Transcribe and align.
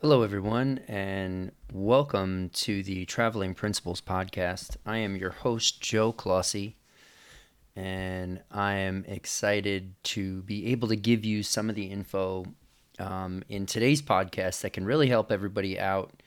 Hello, 0.00 0.22
everyone, 0.22 0.78
and 0.86 1.50
welcome 1.72 2.50
to 2.50 2.84
the 2.84 3.04
Traveling 3.06 3.52
Principal 3.52 3.94
Podcast. 3.94 4.76
I 4.86 4.98
am 4.98 5.16
your 5.16 5.30
host, 5.32 5.80
Joe 5.80 6.12
Clossy, 6.12 6.76
and 7.74 8.40
I 8.48 8.74
am 8.74 9.04
excited 9.08 9.94
to 10.04 10.42
be 10.42 10.66
able 10.66 10.86
to 10.86 10.94
give 10.94 11.24
you 11.24 11.42
some 11.42 11.68
of 11.68 11.74
the 11.74 11.86
info 11.86 12.46
um, 13.00 13.42
in 13.48 13.66
today's 13.66 14.00
podcast 14.00 14.60
that 14.60 14.72
can 14.72 14.84
really 14.84 15.08
help 15.08 15.32
everybody 15.32 15.80
out 15.80 16.22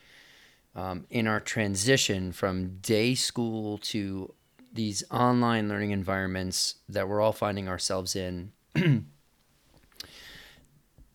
um, 0.76 1.06
in 1.10 1.26
our 1.26 1.40
transition 1.40 2.34
from 2.34 2.80
day 2.82 3.16
school 3.16 3.78
to 3.78 4.34
these 4.74 5.02
online 5.10 5.70
learning 5.70 5.92
environments 5.92 6.76
that 6.90 7.08
we're 7.08 7.22
all 7.22 7.32
finding 7.32 7.70
ourselves 7.70 8.18
in. 8.18 8.52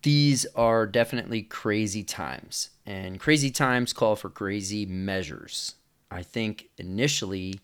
these 0.06 0.46
are 0.54 0.86
definitely 0.86 1.42
crazy 1.42 2.04
times, 2.04 2.70
and 2.86 3.18
crazy 3.18 3.50
times 3.50 3.92
call 3.92 4.14
for 4.14 4.30
crazy 4.30 4.86
measures. 4.86 5.74
I 6.12 6.22
think 6.22 6.68
initially 6.78 7.58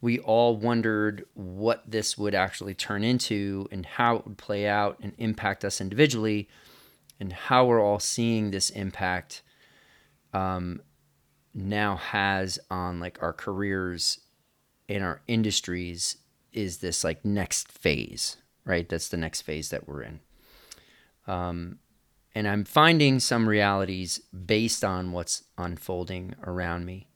we 0.00 0.18
all 0.18 0.56
wondered 0.56 1.24
what 1.34 1.88
this 1.88 2.18
would 2.18 2.34
actually 2.34 2.74
turn 2.74 3.04
into 3.04 3.68
and 3.70 3.86
how 3.86 4.16
it 4.16 4.26
would 4.26 4.38
play 4.38 4.66
out 4.66 4.98
and 5.00 5.12
impact 5.18 5.64
us 5.64 5.80
individually, 5.80 6.48
and 7.20 7.32
how 7.32 7.66
we're 7.66 7.80
all 7.80 8.00
seeing 8.00 8.50
this 8.50 8.70
impact 8.70 9.42
um, 10.34 10.82
now 11.54 11.94
has 11.94 12.58
on 12.72 12.98
like 12.98 13.22
our 13.22 13.32
careers 13.32 14.18
in 14.88 15.00
our 15.00 15.20
industries 15.28 16.16
is 16.52 16.78
this 16.78 17.04
like 17.04 17.24
next 17.24 17.70
phase, 17.70 18.36
right? 18.64 18.88
That's 18.88 19.10
the 19.10 19.16
next 19.16 19.42
phase 19.42 19.68
that 19.68 19.86
we're 19.86 20.02
in. 20.02 20.18
Um, 21.28 21.78
and 22.34 22.48
I'm 22.48 22.64
finding 22.64 23.20
some 23.20 23.48
realities 23.48 24.18
based 24.18 24.84
on 24.84 25.12
what's 25.12 25.44
unfolding 25.56 26.34
around 26.44 26.84
me. 26.84 27.08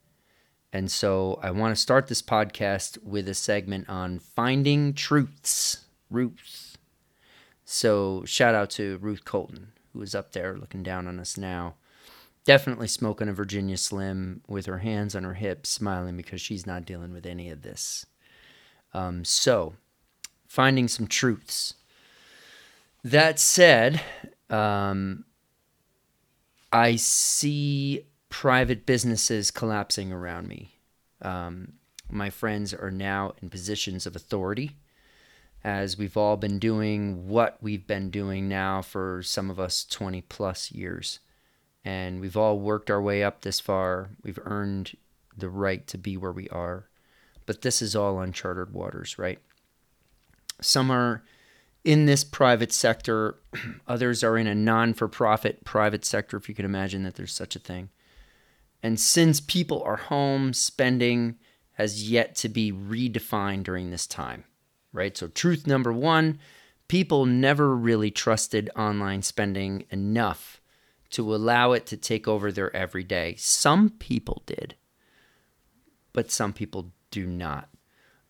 And 0.73 0.91
so 0.91 1.39
I 1.43 1.51
want 1.51 1.75
to 1.75 1.81
start 1.81 2.07
this 2.07 2.23
podcast 2.23 3.03
with 3.03 3.29
a 3.29 3.35
segment 3.35 3.89
on 3.89 4.19
finding 4.19 4.95
truths, 4.95 5.85
Ruth. 6.11 6.79
So 7.65 8.25
shout 8.25 8.55
out 8.55 8.71
to 8.71 8.99
Ruth 8.99 9.25
Colton, 9.25 9.73
who 9.93 10.03
is 10.03 10.15
up 10.15 10.33
there 10.33 10.57
looking 10.57 10.83
down 10.83 11.07
on 11.07 11.19
us 11.19 11.37
now. 11.37 11.75
Definitely 12.45 12.89
smoking 12.89 13.29
a 13.29 13.33
Virginia 13.33 13.77
Slim 13.77 14.43
with 14.49 14.67
her 14.67 14.79
hands 14.79 15.15
on 15.15 15.25
her 15.25 15.35
hips, 15.35 15.69
smiling 15.69 16.17
because 16.17 16.41
she's 16.41 16.67
not 16.67 16.85
dealing 16.85 17.13
with 17.13 17.27
any 17.27 17.51
of 17.51 17.63
this. 17.63 18.05
Um, 18.93 19.25
so, 19.25 19.75
finding 20.49 20.89
some 20.89 21.07
truths. 21.07 21.75
That 23.05 23.39
said, 23.39 24.01
um, 24.53 25.25
I 26.71 26.97
see 26.97 28.07
private 28.29 28.87
businesses 28.87 29.51
collapsing 29.51 30.13
around 30.13 30.49
me. 30.49 30.79
Um, 31.21 31.75
my 32.11 32.31
friends 32.31 32.73
are 32.75 32.91
now 32.91 33.33
in 33.43 33.51
positions 33.51 34.07
of 34.07 34.15
authority 34.15 34.77
as 35.65 35.97
we've 35.97 36.17
all 36.17 36.37
been 36.37 36.59
doing 36.59 37.29
what 37.29 37.57
we've 37.61 37.87
been 37.87 38.11
doing 38.11 38.49
now 38.49 38.83
for 38.83 39.23
some 39.23 39.49
of 39.49 39.61
us 39.61 39.85
20 39.85 40.21
plus 40.23 40.73
years. 40.73 41.21
And 41.85 42.21
we've 42.21 42.37
all 42.37 42.59
worked 42.59 42.91
our 42.91 43.01
way 43.01 43.23
up 43.23 43.43
this 43.43 43.61
far. 43.61 44.11
We've 44.23 44.39
earned 44.45 44.97
the 45.37 45.49
right 45.49 45.87
to 45.89 45.99
be 45.99 46.17
where 46.17 46.33
we 46.33 46.49
are. 46.49 46.89
But 47.47 47.63
this 47.63 47.83
is 47.83 47.97
all 47.97 48.21
uncharted 48.21 48.73
waters, 48.73 49.19
right? 49.19 49.39
Some 50.61 50.91
are 50.91 51.23
in 51.85 52.07
this 52.07 52.25
private 52.25 52.73
sector. 52.73 53.39
Others 53.89 54.23
are 54.25 54.37
in 54.39 54.47
a 54.47 54.55
non 54.55 54.95
for 54.95 55.09
profit 55.09 55.65
private 55.65 56.05
sector, 56.05 56.37
if 56.37 56.49
you 56.49 56.55
can 56.55 56.65
imagine 56.65 57.03
that 57.03 57.15
there's 57.15 57.35
such 57.35 57.57
a 57.57 57.61
thing. 57.61 57.91
And 58.83 58.99
since 58.99 59.41
people 59.41 59.83
are 59.83 59.97
home, 59.97 60.53
spending 60.53 61.37
has 61.73 62.11
yet 62.11 62.35
to 62.37 62.49
be 62.49 62.73
redefined 62.73 63.65
during 63.65 63.91
this 63.91 64.07
time, 64.07 64.45
right? 64.93 65.17
So, 65.17 65.29
truth 65.29 65.67
number 65.67 65.93
one 65.93 66.39
people 66.89 67.25
never 67.25 67.75
really 67.75 68.11
trusted 68.11 68.69
online 68.77 69.23
spending 69.23 69.83
enough 69.89 70.61
to 71.09 71.35
allow 71.35 71.73
it 71.73 71.87
to 71.87 71.97
take 71.97 72.29
over 72.29 72.53
their 72.53 72.75
everyday. 72.77 73.35
Some 73.37 73.89
people 73.89 74.43
did, 74.45 74.75
but 76.13 76.31
some 76.31 76.53
people 76.53 76.93
do 77.11 77.27
not. 77.27 77.71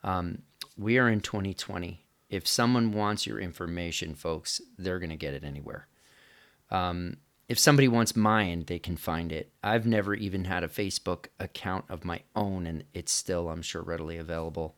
Um, 0.04 0.42
we 0.76 0.96
are 0.98 1.08
in 1.08 1.20
2020 1.20 2.01
if 2.32 2.48
someone 2.48 2.92
wants 2.92 3.26
your 3.26 3.38
information, 3.38 4.14
folks, 4.14 4.62
they're 4.78 4.98
going 4.98 5.10
to 5.10 5.16
get 5.16 5.34
it 5.34 5.44
anywhere. 5.44 5.86
Um, 6.70 7.18
if 7.46 7.58
somebody 7.58 7.88
wants 7.88 8.16
mine, 8.16 8.64
they 8.66 8.78
can 8.78 8.96
find 8.96 9.30
it. 9.30 9.52
I've 9.62 9.86
never 9.86 10.14
even 10.14 10.46
had 10.46 10.64
a 10.64 10.68
Facebook 10.68 11.26
account 11.38 11.84
of 11.90 12.06
my 12.06 12.22
own, 12.34 12.66
and 12.66 12.84
it's 12.94 13.12
still, 13.12 13.50
I'm 13.50 13.60
sure, 13.60 13.82
readily 13.82 14.16
available. 14.16 14.76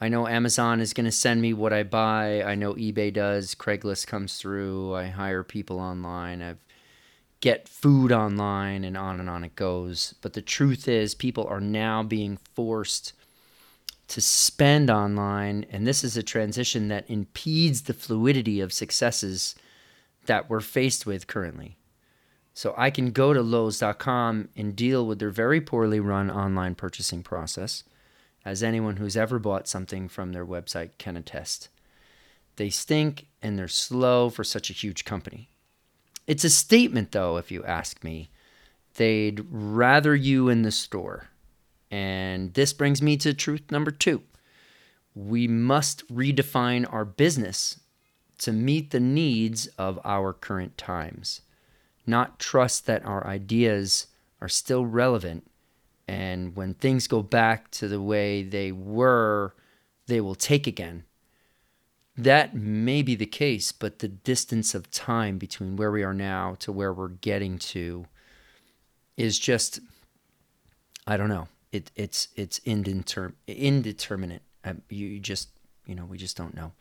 I 0.00 0.08
know 0.08 0.28
Amazon 0.28 0.80
is 0.80 0.94
going 0.94 1.06
to 1.06 1.12
send 1.12 1.42
me 1.42 1.52
what 1.52 1.72
I 1.72 1.82
buy. 1.82 2.44
I 2.44 2.54
know 2.54 2.74
eBay 2.74 3.12
does. 3.12 3.56
Craigslist 3.56 4.06
comes 4.06 4.36
through. 4.36 4.94
I 4.94 5.08
hire 5.08 5.42
people 5.42 5.80
online. 5.80 6.40
I 6.40 6.54
get 7.40 7.68
food 7.68 8.12
online, 8.12 8.84
and 8.84 8.96
on 8.96 9.18
and 9.18 9.28
on 9.28 9.42
it 9.42 9.56
goes. 9.56 10.14
But 10.22 10.34
the 10.34 10.42
truth 10.42 10.86
is, 10.86 11.16
people 11.16 11.48
are 11.48 11.60
now 11.60 12.04
being 12.04 12.38
forced 12.54 13.12
to 14.10 14.20
spend 14.20 14.90
online. 14.90 15.64
And 15.70 15.86
this 15.86 16.04
is 16.04 16.16
a 16.16 16.22
transition 16.22 16.88
that 16.88 17.08
impedes 17.08 17.82
the 17.82 17.94
fluidity 17.94 18.60
of 18.60 18.72
successes 18.72 19.54
that 20.26 20.50
we're 20.50 20.60
faced 20.60 21.06
with 21.06 21.26
currently. 21.26 21.76
So 22.52 22.74
I 22.76 22.90
can 22.90 23.12
go 23.12 23.32
to 23.32 23.40
Lowe's.com 23.40 24.48
and 24.56 24.76
deal 24.76 25.06
with 25.06 25.20
their 25.20 25.30
very 25.30 25.60
poorly 25.60 26.00
run 26.00 26.30
online 26.30 26.74
purchasing 26.74 27.22
process, 27.22 27.84
as 28.44 28.62
anyone 28.62 28.96
who's 28.96 29.16
ever 29.16 29.38
bought 29.38 29.68
something 29.68 30.08
from 30.08 30.32
their 30.32 30.44
website 30.44 30.98
can 30.98 31.16
attest. 31.16 31.68
They 32.56 32.68
stink 32.68 33.26
and 33.40 33.58
they're 33.58 33.68
slow 33.68 34.28
for 34.28 34.44
such 34.44 34.70
a 34.70 34.74
huge 34.74 35.04
company. 35.04 35.48
It's 36.26 36.44
a 36.44 36.50
statement, 36.50 37.12
though, 37.12 37.36
if 37.36 37.50
you 37.50 37.64
ask 37.64 38.02
me. 38.02 38.30
They'd 38.94 39.46
rather 39.48 40.14
you 40.16 40.48
in 40.48 40.62
the 40.62 40.72
store. 40.72 41.28
And 41.90 42.54
this 42.54 42.72
brings 42.72 43.02
me 43.02 43.16
to 43.18 43.34
truth 43.34 43.70
number 43.70 43.90
two. 43.90 44.22
We 45.14 45.48
must 45.48 46.06
redefine 46.08 46.90
our 46.92 47.04
business 47.04 47.80
to 48.38 48.52
meet 48.52 48.90
the 48.90 49.00
needs 49.00 49.66
of 49.78 49.98
our 50.04 50.32
current 50.32 50.78
times, 50.78 51.42
not 52.06 52.38
trust 52.38 52.86
that 52.86 53.04
our 53.04 53.26
ideas 53.26 54.06
are 54.40 54.48
still 54.48 54.86
relevant. 54.86 55.50
And 56.06 56.56
when 56.56 56.74
things 56.74 57.06
go 57.06 57.22
back 57.22 57.70
to 57.72 57.88
the 57.88 58.00
way 58.00 58.42
they 58.42 58.72
were, 58.72 59.54
they 60.06 60.20
will 60.20 60.34
take 60.34 60.66
again. 60.66 61.04
That 62.16 62.54
may 62.54 63.02
be 63.02 63.14
the 63.14 63.26
case, 63.26 63.72
but 63.72 63.98
the 63.98 64.08
distance 64.08 64.74
of 64.74 64.90
time 64.90 65.38
between 65.38 65.76
where 65.76 65.90
we 65.90 66.02
are 66.02 66.14
now 66.14 66.56
to 66.60 66.72
where 66.72 66.92
we're 66.92 67.08
getting 67.08 67.58
to 67.58 68.06
is 69.16 69.38
just, 69.38 69.80
I 71.06 71.16
don't 71.16 71.28
know 71.28 71.48
it 71.72 71.90
it's 71.96 72.28
it's 72.36 72.58
indeterm- 72.60 73.34
indeterminate. 73.46 74.42
Um, 74.64 74.82
you 74.88 75.18
just 75.18 75.48
you 75.86 75.94
know 75.94 76.04
we 76.04 76.18
just 76.18 76.36
don't 76.36 76.54
know. 76.54 76.72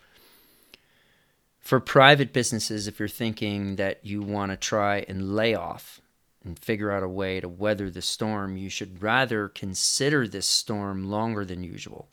For 1.59 1.79
private 1.79 2.33
businesses, 2.33 2.88
if 2.88 2.99
you're 2.99 3.07
thinking 3.07 3.75
that 3.75 4.03
you 4.03 4.22
want 4.22 4.51
to 4.51 4.57
try 4.57 5.05
and 5.07 5.35
lay 5.35 5.53
off 5.53 6.01
and 6.44 6.57
figure 6.57 6.89
out 6.89 7.03
a 7.03 7.07
way 7.07 7.39
to 7.39 7.49
weather 7.49 7.89
the 7.89 8.01
storm, 8.01 8.57
you 8.57 8.69
should 8.69 9.03
rather 9.03 9.49
consider 9.49 10.28
this 10.28 10.45
storm 10.45 11.09
longer 11.09 11.44
than 11.45 11.63
usual. 11.63 12.07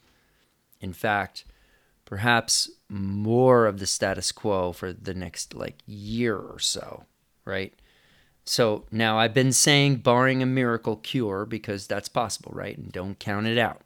In 0.81 0.93
fact, 0.93 1.45
perhaps 2.05 2.71
more 2.89 3.67
of 3.67 3.79
the 3.79 3.87
status 3.87 4.33
quo 4.33 4.73
for 4.73 4.93
the 4.93 5.15
next 5.15 5.55
like 5.55 5.77
year 5.87 6.37
or 6.37 6.59
so, 6.59 7.05
right? 7.45 7.73
So 8.47 8.85
now 8.93 9.19
I've 9.19 9.35
been 9.35 9.53
saying 9.53 9.97
barring 9.97 10.41
a 10.41 10.47
miracle 10.47 10.97
cure 10.97 11.45
because 11.45 11.87
that's 11.87 12.09
possible, 12.09 12.53
right? 12.55 12.79
And 12.79 12.93
don't 12.93 13.19
count 13.19 13.47
it 13.49 13.59
out. 13.59 13.83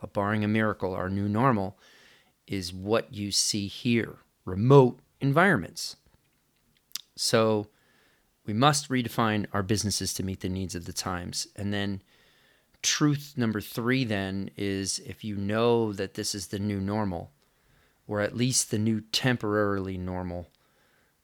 But 0.00 0.12
barring 0.12 0.44
a 0.44 0.48
miracle, 0.48 0.94
our 0.94 1.10
new 1.10 1.28
normal 1.28 1.76
is 2.46 2.72
what 2.72 3.12
you 3.12 3.30
see 3.30 3.66
here 3.66 4.18
remote 4.44 5.00
environments. 5.20 5.96
So 7.16 7.66
we 8.46 8.54
must 8.54 8.88
redefine 8.88 9.46
our 9.52 9.62
businesses 9.62 10.14
to 10.14 10.22
meet 10.22 10.40
the 10.40 10.48
needs 10.48 10.74
of 10.74 10.86
the 10.86 10.92
times. 10.92 11.48
And 11.54 11.74
then, 11.74 12.00
truth 12.80 13.34
number 13.36 13.60
three, 13.60 14.04
then, 14.04 14.50
is 14.56 15.00
if 15.00 15.22
you 15.22 15.36
know 15.36 15.92
that 15.92 16.14
this 16.14 16.34
is 16.34 16.46
the 16.46 16.58
new 16.58 16.80
normal, 16.80 17.30
or 18.06 18.22
at 18.22 18.36
least 18.36 18.70
the 18.70 18.78
new 18.78 19.00
temporarily 19.00 19.98
normal, 19.98 20.48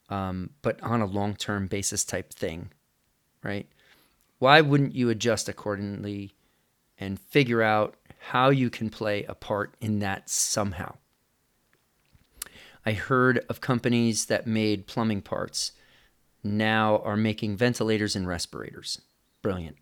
um, 0.09 0.51
but 0.62 0.83
on 0.83 1.01
a 1.01 1.06
long 1.06 1.35
term 1.35 1.67
basis 1.67 2.05
type 2.05 2.33
thing, 2.33 2.71
right? 3.43 3.69
Why 4.39 4.61
wouldn't 4.61 4.95
you 4.95 5.11
adjust 5.11 5.49
accordingly 5.49 6.35
and 6.99 7.19
figure 7.19 7.62
out 7.62 7.97
how 8.31 8.51
you 8.51 8.71
can 8.71 8.91
play 8.91 9.25
a 9.25 9.35
part 9.35 9.75
in 9.81 10.01
that 10.01 10.29
somehow? 10.29 10.97
I 12.87 12.93
heard 12.93 13.45
of 13.49 13.61
companies 13.61 14.27
that 14.27 14.47
made 14.47 14.87
plumbing 14.87 15.23
parts 15.23 15.73
now 16.43 16.99
are 16.99 17.17
making 17.17 17.56
ventilators 17.56 18.15
and 18.15 18.29
respirators. 18.29 19.01
Brilliant. 19.41 19.77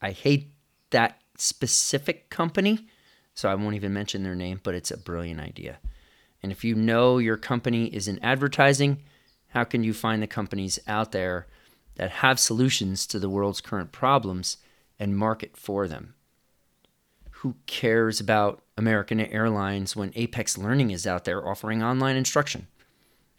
I 0.00 0.12
hate 0.12 0.52
that 0.90 1.20
specific 1.36 2.30
company, 2.30 2.86
so 3.34 3.48
I 3.48 3.56
won't 3.56 3.74
even 3.74 3.92
mention 3.92 4.22
their 4.22 4.36
name, 4.36 4.60
but 4.62 4.74
it's 4.74 4.90
a 4.92 4.96
brilliant 4.96 5.40
idea. 5.40 5.78
And 6.42 6.52
if 6.52 6.64
you 6.64 6.74
know 6.74 7.18
your 7.18 7.36
company 7.36 7.86
is 7.86 8.06
in 8.06 8.22
advertising, 8.22 9.02
how 9.52 9.64
can 9.64 9.84
you 9.84 9.92
find 9.92 10.22
the 10.22 10.26
companies 10.26 10.78
out 10.86 11.12
there 11.12 11.46
that 11.96 12.10
have 12.10 12.40
solutions 12.40 13.06
to 13.06 13.18
the 13.18 13.28
world's 13.28 13.60
current 13.60 13.92
problems 13.92 14.56
and 14.98 15.16
market 15.16 15.56
for 15.56 15.86
them? 15.86 16.14
Who 17.30 17.56
cares 17.66 18.20
about 18.20 18.62
American 18.76 19.20
Airlines 19.20 19.94
when 19.94 20.12
Apex 20.14 20.56
Learning 20.56 20.90
is 20.90 21.06
out 21.06 21.24
there 21.24 21.46
offering 21.46 21.82
online 21.82 22.16
instruction? 22.16 22.66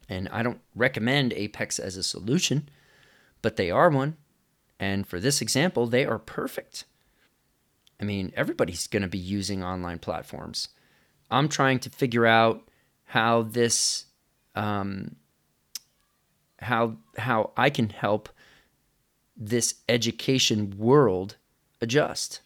And 0.07 0.30
I 0.30 0.44
don't 0.44 0.60
recommend 0.75 1.33
Apex 1.33 1.80
as 1.80 1.98
a 1.98 2.04
solution, 2.04 2.69
but 3.42 3.56
they 3.56 3.71
are 3.71 3.89
one. 3.89 4.18
And 4.80 5.07
for 5.07 5.19
this 5.19 5.42
example, 5.42 5.88
they 5.88 6.06
are 6.06 6.19
perfect. 6.19 6.86
I 8.00 8.04
mean, 8.04 8.33
everybody's 8.36 8.86
going 8.88 9.04
to 9.04 9.07
be 9.07 9.18
using 9.18 9.63
online 9.63 10.00
platforms. 10.00 10.68
I'm 11.31 11.48
trying 11.48 11.80
to 11.80 11.89
figure 11.89 12.25
out 12.25 12.69
how 13.06 13.44
this, 13.44 14.06
um, 14.56 15.16
how 16.63 16.98
how 17.18 17.51
I 17.56 17.69
can 17.69 17.89
help 17.89 18.30
this 19.36 19.75
education 19.89 20.77
world 20.77 21.38
adjust 21.81 22.42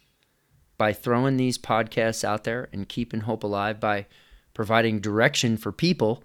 by 0.76 0.92
throwing 0.92 1.36
these 1.36 1.58
podcasts 1.58 2.24
out 2.24 2.44
there 2.44 2.68
and 2.72 2.88
keeping 2.88 3.20
hope 3.20 3.42
alive 3.42 3.80
by 3.80 4.06
providing 4.54 5.00
direction 5.00 5.56
for 5.56 5.72
people 5.72 6.22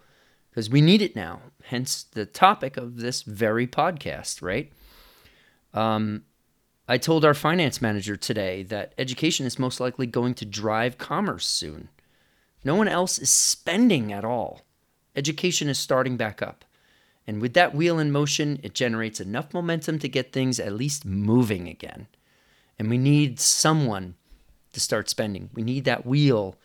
because 0.50 0.70
we 0.70 0.82
need 0.82 1.02
it 1.02 1.16
now. 1.16 1.42
Hence 1.66 2.04
the 2.04 2.26
topic 2.26 2.78
of 2.78 2.98
this 2.98 3.24
very 3.24 3.66
podcast, 3.66 4.42
right? 4.42 4.72
Um, 5.74 6.24
I 6.88 6.98
told 6.98 7.26
our 7.26 7.34
finance 7.34 7.82
manager 7.82 8.16
today 8.16 8.62
that 8.64 8.94
education 8.98 9.46
is 9.46 9.58
most 9.58 9.80
likely 9.80 10.06
going 10.06 10.36
to 10.36 10.46
drive 10.46 10.98
commerce 10.98 11.48
soon. 11.48 11.90
No 12.64 12.76
one 12.76 12.88
else 12.88 13.18
is 13.18 13.30
spending 13.30 14.14
at 14.14 14.24
all. 14.24 14.62
Education 15.16 15.70
is 15.70 15.80
starting 15.80 16.18
back 16.18 16.42
up. 16.42 16.66
And 17.26 17.42
with 17.42 17.54
that 17.54 17.74
wheel 17.74 18.00
in 18.00 18.12
motion, 18.12 18.60
it 18.64 18.74
generates 18.74 19.20
enough 19.20 19.54
momentum 19.54 20.00
to 20.00 20.10
get 20.10 20.34
things 20.34 20.60
at 20.60 20.74
least 20.74 21.06
moving 21.06 21.68
again. 21.68 22.08
And 22.78 22.90
we 22.90 22.98
need 22.98 23.40
someone 23.40 24.16
to 24.74 24.80
start 24.80 25.10
spending. 25.10 25.50
We 25.54 25.64
need 25.64 25.86
that 25.86 26.06
wheel 26.06 26.56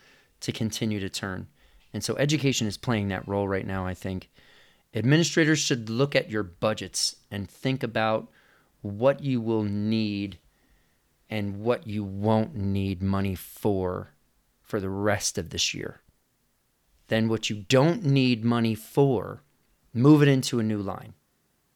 to 0.41 0.51
continue 0.51 0.99
to 0.99 1.09
turn. 1.09 1.47
And 1.93 2.03
so 2.03 2.15
education 2.17 2.67
is 2.67 2.77
playing 2.77 3.07
that 3.09 3.27
role 3.27 3.47
right 3.47 3.65
now, 3.65 3.85
I 3.85 3.93
think. 3.93 4.29
Administrators 4.93 5.59
should 5.59 5.89
look 5.89 6.15
at 6.15 6.29
your 6.29 6.43
budgets 6.43 7.15
and 7.31 7.49
think 7.49 7.83
about 7.83 8.29
what 8.81 9.23
you 9.23 9.39
will 9.39 9.63
need 9.63 10.39
and 11.29 11.61
what 11.61 11.87
you 11.87 12.03
won't 12.03 12.55
need 12.55 13.03
money 13.03 13.35
for 13.35 14.13
for 14.63 14.79
the 14.79 14.89
rest 14.89 15.37
of 15.37 15.49
this 15.49 15.73
year. 15.73 16.01
Then, 17.07 17.27
what 17.27 17.49
you 17.49 17.65
don't 17.67 18.03
need 18.03 18.45
money 18.45 18.75
for, 18.75 19.41
move 19.93 20.21
it 20.21 20.27
into 20.27 20.59
a 20.59 20.63
new 20.63 20.81
line. 20.81 21.13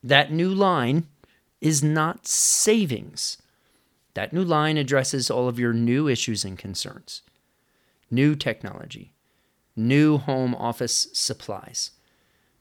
That 0.03 0.31
new 0.31 0.49
line 0.49 1.07
is 1.61 1.83
not 1.83 2.27
savings. 2.27 3.37
That 4.13 4.33
new 4.33 4.43
line 4.43 4.77
addresses 4.77 5.31
all 5.31 5.47
of 5.47 5.59
your 5.59 5.73
new 5.73 6.07
issues 6.07 6.45
and 6.45 6.57
concerns, 6.57 7.21
new 8.11 8.35
technology, 8.35 9.13
new 9.75 10.17
home 10.17 10.53
office 10.55 11.07
supplies. 11.13 11.91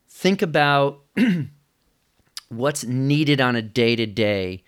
Think 0.08 0.40
about 0.40 1.00
what's 2.48 2.84
needed 2.84 3.40
on 3.40 3.56
a 3.56 3.62
day 3.62 3.96
to 3.96 4.06
day 4.06 4.62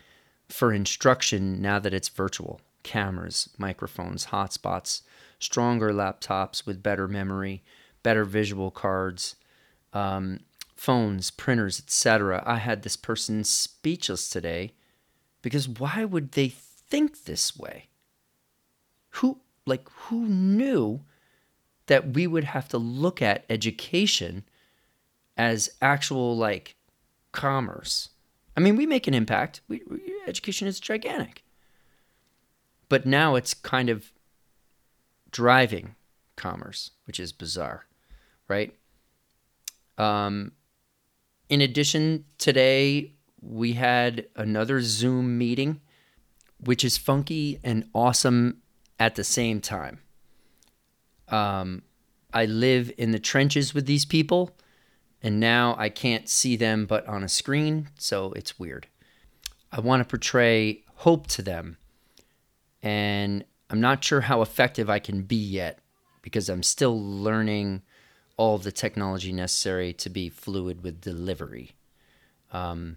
for 0.48 0.72
instruction 0.72 1.62
now 1.62 1.78
that 1.78 1.94
it's 1.94 2.08
virtual 2.08 2.60
cameras, 2.82 3.48
microphones, 3.56 4.26
hotspots, 4.26 5.02
stronger 5.38 5.90
laptops 5.90 6.66
with 6.66 6.82
better 6.82 7.08
memory, 7.08 7.62
better 8.02 8.24
visual 8.24 8.70
cards, 8.70 9.36
um, 9.92 10.40
phones, 10.84 11.30
printers, 11.30 11.80
etc. 11.80 12.42
I 12.44 12.56
had 12.58 12.82
this 12.82 12.96
person 12.96 13.42
speechless 13.42 14.28
today 14.28 14.72
because 15.40 15.66
why 15.66 16.04
would 16.04 16.32
they 16.32 16.48
think 16.48 17.24
this 17.24 17.56
way? 17.56 17.88
Who, 19.10 19.40
like, 19.64 19.88
who 19.88 20.26
knew 20.26 21.00
that 21.86 22.12
we 22.12 22.26
would 22.26 22.44
have 22.44 22.68
to 22.68 22.76
look 22.76 23.22
at 23.22 23.46
education 23.48 24.44
as 25.38 25.70
actual, 25.80 26.36
like, 26.36 26.76
commerce. 27.32 28.10
I 28.54 28.60
mean, 28.60 28.76
we 28.76 28.84
make 28.84 29.06
an 29.06 29.14
impact. 29.14 29.62
We, 29.68 29.80
we, 29.88 30.00
education 30.26 30.68
is 30.68 30.80
gigantic. 30.80 31.44
But 32.90 33.06
now 33.06 33.36
it's 33.36 33.54
kind 33.54 33.88
of 33.88 34.12
driving 35.30 35.94
commerce, 36.36 36.90
which 37.06 37.18
is 37.18 37.32
bizarre, 37.32 37.86
right? 38.48 38.74
Um, 39.96 40.52
in 41.54 41.60
addition, 41.60 42.24
today 42.36 43.12
we 43.40 43.74
had 43.74 44.26
another 44.34 44.82
Zoom 44.82 45.38
meeting, 45.38 45.80
which 46.58 46.84
is 46.84 46.98
funky 46.98 47.60
and 47.62 47.88
awesome 47.94 48.60
at 48.98 49.14
the 49.14 49.22
same 49.22 49.60
time. 49.60 50.00
Um, 51.28 51.82
I 52.32 52.46
live 52.46 52.90
in 52.98 53.12
the 53.12 53.20
trenches 53.20 53.72
with 53.72 53.86
these 53.86 54.04
people 54.04 54.56
and 55.22 55.38
now 55.38 55.76
I 55.78 55.90
can't 55.90 56.28
see 56.28 56.56
them 56.56 56.86
but 56.86 57.06
on 57.06 57.22
a 57.22 57.28
screen, 57.28 57.88
so 58.00 58.32
it's 58.32 58.58
weird. 58.58 58.88
I 59.70 59.78
want 59.78 60.00
to 60.00 60.08
portray 60.08 60.82
hope 60.96 61.28
to 61.28 61.42
them, 61.42 61.78
and 62.82 63.44
I'm 63.70 63.80
not 63.80 64.02
sure 64.02 64.22
how 64.22 64.42
effective 64.42 64.90
I 64.90 64.98
can 64.98 65.22
be 65.22 65.36
yet 65.36 65.78
because 66.20 66.48
I'm 66.48 66.64
still 66.64 67.00
learning 67.00 67.82
all 68.36 68.56
of 68.56 68.62
the 68.62 68.72
technology 68.72 69.32
necessary 69.32 69.92
to 69.92 70.10
be 70.10 70.28
fluid 70.28 70.82
with 70.82 71.00
delivery. 71.00 71.72
Um, 72.52 72.96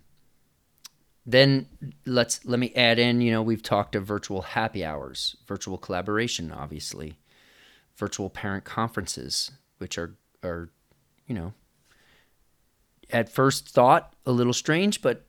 then 1.25 1.67
let's 2.05 2.45
let 2.45 2.59
me 2.59 2.71
add 2.75 2.99
in. 2.99 3.21
You 3.21 3.31
know, 3.31 3.41
we've 3.41 3.63
talked 3.63 3.95
of 3.95 4.05
virtual 4.05 4.41
happy 4.41 4.83
hours, 4.83 5.35
virtual 5.45 5.77
collaboration, 5.77 6.51
obviously, 6.51 7.17
virtual 7.95 8.29
parent 8.29 8.63
conferences, 8.63 9.51
which 9.77 9.97
are 9.97 10.15
are 10.43 10.69
you 11.27 11.35
know 11.35 11.53
at 13.11 13.29
first 13.29 13.69
thought 13.69 14.13
a 14.25 14.31
little 14.31 14.53
strange, 14.53 15.01
but 15.01 15.25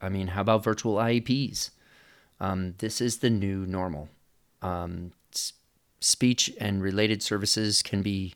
I 0.00 0.08
mean, 0.08 0.28
how 0.28 0.42
about 0.42 0.64
virtual 0.64 0.96
IEPs? 0.96 1.70
Um, 2.40 2.74
this 2.78 3.00
is 3.00 3.18
the 3.18 3.30
new 3.30 3.66
normal. 3.66 4.08
Um, 4.60 5.12
s- 5.32 5.52
speech 6.00 6.52
and 6.60 6.82
related 6.82 7.22
services 7.22 7.82
can 7.82 8.02
be 8.02 8.34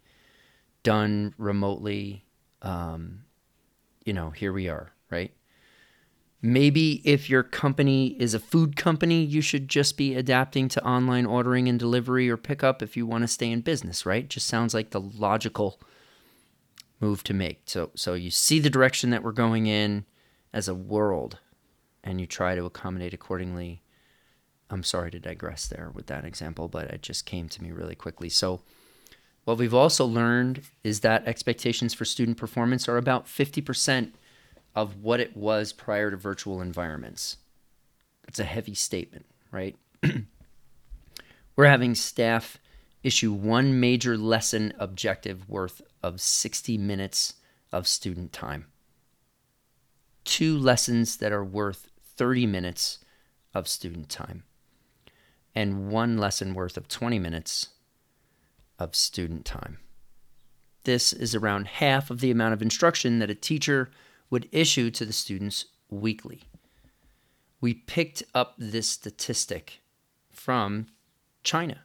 done 0.86 1.34
remotely. 1.36 2.24
Um, 2.62 3.24
you 4.04 4.12
know, 4.12 4.30
here 4.30 4.52
we 4.52 4.68
are, 4.68 4.92
right? 5.10 5.34
Maybe 6.40 7.02
if 7.04 7.28
your 7.28 7.42
company 7.42 8.14
is 8.20 8.34
a 8.34 8.38
food 8.38 8.76
company, 8.76 9.24
you 9.24 9.40
should 9.40 9.68
just 9.68 9.96
be 9.96 10.14
adapting 10.14 10.68
to 10.68 10.86
online 10.86 11.26
ordering 11.26 11.68
and 11.68 11.76
delivery 11.76 12.30
or 12.30 12.36
pickup 12.36 12.82
if 12.82 12.96
you 12.96 13.04
want 13.04 13.22
to 13.22 13.28
stay 13.28 13.50
in 13.50 13.62
business, 13.62 14.06
right? 14.06 14.28
Just 14.28 14.46
sounds 14.46 14.74
like 14.74 14.90
the 14.90 15.00
logical 15.00 15.80
move 17.00 17.24
to 17.24 17.34
make. 17.34 17.62
So 17.66 17.90
so 17.96 18.14
you 18.14 18.30
see 18.30 18.60
the 18.60 18.70
direction 18.70 19.10
that 19.10 19.24
we're 19.24 19.32
going 19.32 19.66
in 19.66 20.04
as 20.52 20.68
a 20.68 20.74
world 20.74 21.40
and 22.04 22.20
you 22.20 22.28
try 22.28 22.54
to 22.54 22.64
accommodate 22.64 23.12
accordingly. 23.12 23.82
I'm 24.70 24.84
sorry 24.84 25.10
to 25.10 25.18
digress 25.18 25.66
there 25.66 25.90
with 25.92 26.06
that 26.06 26.24
example, 26.24 26.68
but 26.68 26.84
it 26.92 27.02
just 27.02 27.26
came 27.26 27.48
to 27.48 27.62
me 27.62 27.72
really 27.72 27.96
quickly. 27.96 28.28
So 28.28 28.60
what 29.46 29.58
we've 29.58 29.72
also 29.72 30.04
learned 30.04 30.62
is 30.82 31.00
that 31.00 31.24
expectations 31.28 31.94
for 31.94 32.04
student 32.04 32.36
performance 32.36 32.88
are 32.88 32.96
about 32.96 33.26
50% 33.26 34.10
of 34.74 34.96
what 35.04 35.20
it 35.20 35.36
was 35.36 35.72
prior 35.72 36.10
to 36.10 36.16
virtual 36.16 36.60
environments. 36.60 37.36
It's 38.26 38.40
a 38.40 38.44
heavy 38.44 38.74
statement, 38.74 39.24
right? 39.52 39.76
We're 41.56 41.66
having 41.66 41.94
staff 41.94 42.58
issue 43.04 43.32
one 43.32 43.78
major 43.78 44.18
lesson 44.18 44.72
objective 44.80 45.48
worth 45.48 45.80
of 46.02 46.20
60 46.20 46.76
minutes 46.76 47.34
of 47.70 47.86
student 47.86 48.32
time. 48.32 48.66
Two 50.24 50.58
lessons 50.58 51.18
that 51.18 51.30
are 51.30 51.44
worth 51.44 51.88
30 52.16 52.46
minutes 52.46 52.98
of 53.54 53.68
student 53.68 54.08
time. 54.08 54.42
And 55.54 55.88
one 55.88 56.18
lesson 56.18 56.52
worth 56.52 56.76
of 56.76 56.88
20 56.88 57.20
minutes 57.20 57.68
of 58.78 58.94
student 58.94 59.44
time. 59.44 59.78
This 60.84 61.12
is 61.12 61.34
around 61.34 61.66
half 61.66 62.10
of 62.10 62.20
the 62.20 62.30
amount 62.30 62.54
of 62.54 62.62
instruction 62.62 63.18
that 63.18 63.30
a 63.30 63.34
teacher 63.34 63.90
would 64.30 64.48
issue 64.52 64.90
to 64.92 65.04
the 65.04 65.12
students 65.12 65.66
weekly. 65.90 66.42
We 67.60 67.74
picked 67.74 68.22
up 68.34 68.54
this 68.58 68.88
statistic 68.88 69.80
from 70.30 70.86
China, 71.42 71.82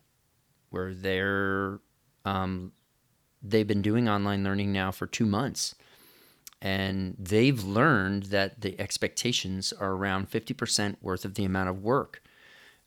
where 0.69 0.93
they're 0.93 1.79
um, 2.25 2.74
they've 3.41 3.67
been 3.67 3.81
doing 3.81 4.07
online 4.07 4.43
learning 4.43 4.71
now 4.71 4.91
for 4.91 5.07
two 5.07 5.25
months. 5.25 5.75
and 6.62 7.15
they've 7.17 7.63
learned 7.63 8.25
that 8.25 8.62
the 8.62 8.79
expectations 8.79 9.74
are 9.74 9.93
around 9.93 10.29
50% 10.29 10.98
worth 11.01 11.25
of 11.25 11.33
the 11.33 11.43
amount 11.43 11.69
of 11.69 11.81
work 11.81 12.21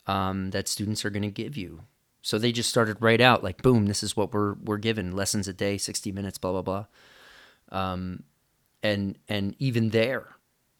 um, 0.07 0.51
that 0.51 0.69
students 0.69 1.05
are 1.05 1.11
going 1.11 1.23
to 1.25 1.31
give 1.31 1.57
you. 1.57 1.81
So 2.25 2.39
they 2.39 2.53
just 2.53 2.71
started 2.71 2.97
right 3.01 3.21
out 3.21 3.45
like, 3.45 3.61
boom, 3.61 3.85
this 3.85 4.03
is 4.03 4.17
what 4.17 4.33
we're 4.33 4.55
we're 4.55 4.79
given 4.79 5.15
lessons 5.15 5.47
a 5.47 5.53
day, 5.53 5.77
60 5.77 6.11
minutes, 6.11 6.39
blah 6.39 6.53
blah 6.53 6.63
blah. 6.63 6.87
Um, 7.71 8.23
and 8.83 9.19
and 9.29 9.55
even 9.59 9.91
there, 9.91 10.29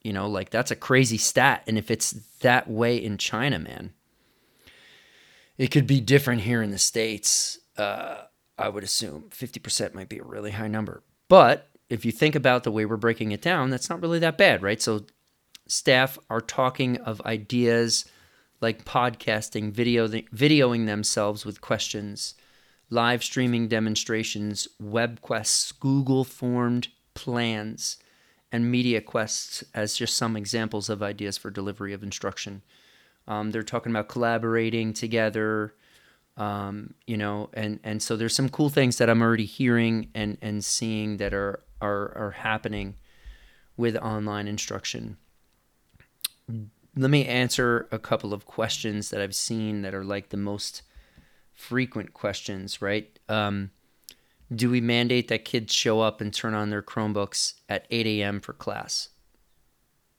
you 0.01 0.15
know, 0.15 0.27
like 0.27 0.49
that's 0.49 0.71
a 0.71 0.77
crazy 0.77 1.19
stat. 1.19 1.63
And 1.67 1.77
if 1.77 1.91
it's 1.91 2.13
that 2.41 2.71
way 2.71 2.97
in 2.97 3.19
China, 3.19 3.59
man, 3.59 3.93
it 5.59 5.71
could 5.71 5.87
be 5.87 6.01
different 6.01 6.41
here 6.41 6.63
in 6.63 6.71
the 6.71 6.79
states. 6.79 7.59
Uh, 7.77 8.23
I 8.57 8.71
would 8.71 8.83
assume 8.83 9.25
50% 9.29 9.93
might 9.93 10.09
be 10.09 10.21
a 10.21 10.25
really 10.25 10.53
high 10.53 10.69
number, 10.69 11.03
but 11.29 11.69
if 11.91 12.07
you 12.07 12.13
think 12.13 12.35
about 12.35 12.65
the 12.65 12.71
way 12.71 12.87
we're 12.87 12.97
breaking 12.97 13.33
it 13.33 13.43
down, 13.43 13.69
that's 13.69 13.91
not 13.91 14.01
really 14.01 14.21
that 14.21 14.39
bad, 14.39 14.63
right? 14.63 14.81
So 14.81 15.05
staff 15.67 16.19
are 16.31 16.41
talking 16.41 16.97
of 16.99 17.21
ideas 17.23 18.07
like 18.65 18.87
podcasting, 18.87 19.71
video 19.71 20.09
videoing 20.09 20.87
themselves 20.87 21.45
with 21.45 21.61
questions, 21.61 22.35
live 22.89 23.23
streaming 23.23 23.69
demonstrations, 23.69 24.67
web 24.81 25.21
quests, 25.21 25.71
Google 25.71 26.25
formed 26.25 26.89
plans, 27.13 27.99
and 28.51 28.71
media 28.71 29.03
quests 29.03 29.63
as 29.75 29.95
just 29.95 30.17
some 30.17 30.35
examples 30.35 30.89
of 30.89 31.03
ideas 31.03 31.37
for 31.37 31.51
delivery 31.51 31.93
of 31.93 32.03
instruction. 32.03 32.63
Um, 33.29 33.51
they're 33.51 33.63
talking 33.63 33.93
about 33.93 34.09
collaborating 34.09 34.95
together, 34.95 35.75
um, 36.39 36.95
you 37.07 37.19
know, 37.19 37.51
and 37.53 37.81
and 37.85 38.03
so 38.03 38.17
there's 38.17 38.35
some 38.35 38.49
cool 38.49 38.71
things 38.71 38.97
that 38.97 39.11
I'm 39.11 39.21
already 39.21 39.45
hearing 39.45 40.09
and 40.15 40.39
and 40.41 40.65
seeing 40.65 41.19
that 41.19 41.35
are 41.35 41.61
are 41.83 42.17
are 42.17 42.31
happening 42.31 42.97
with 43.77 43.95
online 43.97 44.49
instruction. 44.49 45.19
Let 46.97 47.11
me 47.11 47.27
answer 47.27 47.89
a 47.91 47.99
couple 47.99 48.33
of 48.33 48.47
questions 48.47 49.11
that 49.11 49.21
I've 49.21 49.35
seen 49.35 49.83
that 49.83 49.95
are 49.95 50.05
like 50.05 50.29
the 50.29 50.37
most 50.37 50.83
frequent 51.53 52.15
questions, 52.15 52.81
right? 52.81 53.19
Um, 53.29 53.71
do 54.55 54.71
we 54.71 54.81
mandate 54.81 55.29
that 55.29 55.45
kids 55.45 55.73
show 55.73 56.01
up 56.01 56.21
and 56.21 56.33
turn 56.33 56.55
on 56.55 56.71
their 56.71 56.83
Chromebooks 56.83 57.55
at 57.69 57.87
8 57.91 58.07
a.m. 58.07 58.41
for 58.41 58.53
class? 58.53 59.09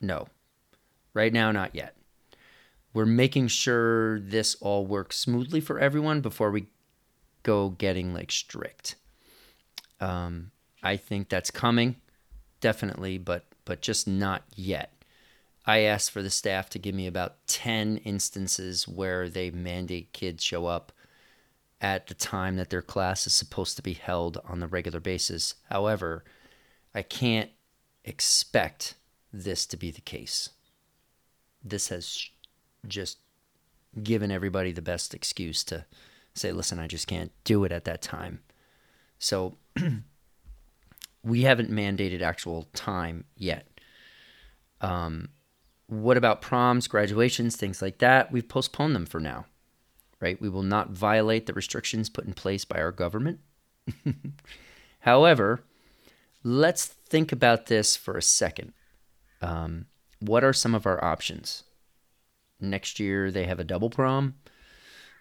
No. 0.01 0.27
Right 1.13 1.31
now, 1.31 1.51
not 1.51 1.75
yet. 1.75 1.95
We're 2.93 3.05
making 3.05 3.47
sure 3.49 4.19
this 4.19 4.55
all 4.61 4.85
works 4.85 5.17
smoothly 5.17 5.61
for 5.61 5.79
everyone 5.79 6.21
before 6.21 6.51
we 6.51 6.67
go 7.43 7.69
getting 7.69 8.13
like 8.13 8.31
strict. 8.31 8.95
Um, 9.99 10.51
I 10.81 10.97
think 10.97 11.29
that's 11.29 11.51
coming, 11.51 11.97
definitely, 12.59 13.17
but 13.17 13.45
but 13.65 13.81
just 13.81 14.07
not 14.07 14.43
yet. 14.55 14.94
I 15.67 15.79
asked 15.79 16.11
for 16.11 16.21
the 16.21 16.29
staff 16.29 16.69
to 16.71 16.79
give 16.79 16.93
me 16.93 17.07
about 17.07 17.47
10 17.47 17.97
instances 17.97 18.87
where 18.87 19.29
they 19.29 19.49
mandate 19.49 20.13
kids 20.13 20.43
show 20.43 20.67
up 20.67 20.91
at 21.81 22.07
the 22.07 22.13
time 22.13 22.55
that 22.55 22.69
their 22.69 22.81
class 22.81 23.25
is 23.27 23.33
supposed 23.33 23.75
to 23.75 23.83
be 23.83 23.93
held 23.93 24.37
on 24.47 24.59
the 24.59 24.67
regular 24.67 24.99
basis. 24.99 25.55
However, 25.69 26.23
I 26.93 27.01
can't 27.01 27.49
expect 28.03 28.95
this 29.33 29.65
to 29.67 29.77
be 29.77 29.91
the 29.91 30.01
case. 30.01 30.49
This 31.63 31.89
has 31.89 32.29
just 32.87 33.17
given 34.01 34.31
everybody 34.31 34.71
the 34.71 34.81
best 34.81 35.13
excuse 35.13 35.63
to 35.65 35.85
say, 36.33 36.51
listen, 36.51 36.79
I 36.79 36.87
just 36.87 37.07
can't 37.07 37.31
do 37.43 37.63
it 37.63 37.71
at 37.71 37.85
that 37.85 38.01
time. 38.01 38.41
So 39.17 39.57
we 41.23 41.41
haven't 41.41 41.71
mandated 41.71 42.21
actual 42.21 42.67
time 42.73 43.25
yet. 43.35 43.67
Um, 44.81 45.29
what 45.87 46.17
about 46.17 46.41
proms, 46.41 46.87
graduations, 46.87 47.55
things 47.55 47.81
like 47.81 47.99
that? 47.99 48.31
We've 48.31 48.47
postponed 48.47 48.95
them 48.95 49.05
for 49.05 49.19
now, 49.19 49.45
right? 50.19 50.39
We 50.41 50.49
will 50.49 50.63
not 50.63 50.91
violate 50.91 51.45
the 51.45 51.53
restrictions 51.53 52.09
put 52.09 52.25
in 52.25 52.33
place 52.33 52.65
by 52.65 52.79
our 52.79 52.91
government. 52.91 53.39
However, 54.99 55.63
let's 56.43 56.85
think 56.85 57.31
about 57.31 57.67
this 57.67 57.95
for 57.95 58.17
a 58.17 58.21
second. 58.21 58.73
Um, 59.41 59.85
what 60.19 60.43
are 60.43 60.53
some 60.53 60.73
of 60.73 60.87
our 60.87 61.03
options? 61.03 61.63
Next 62.59 62.99
year, 62.99 63.29
they 63.29 63.45
have 63.45 63.59
a 63.59 63.65
double 63.65 63.89
prom. 63.89 64.35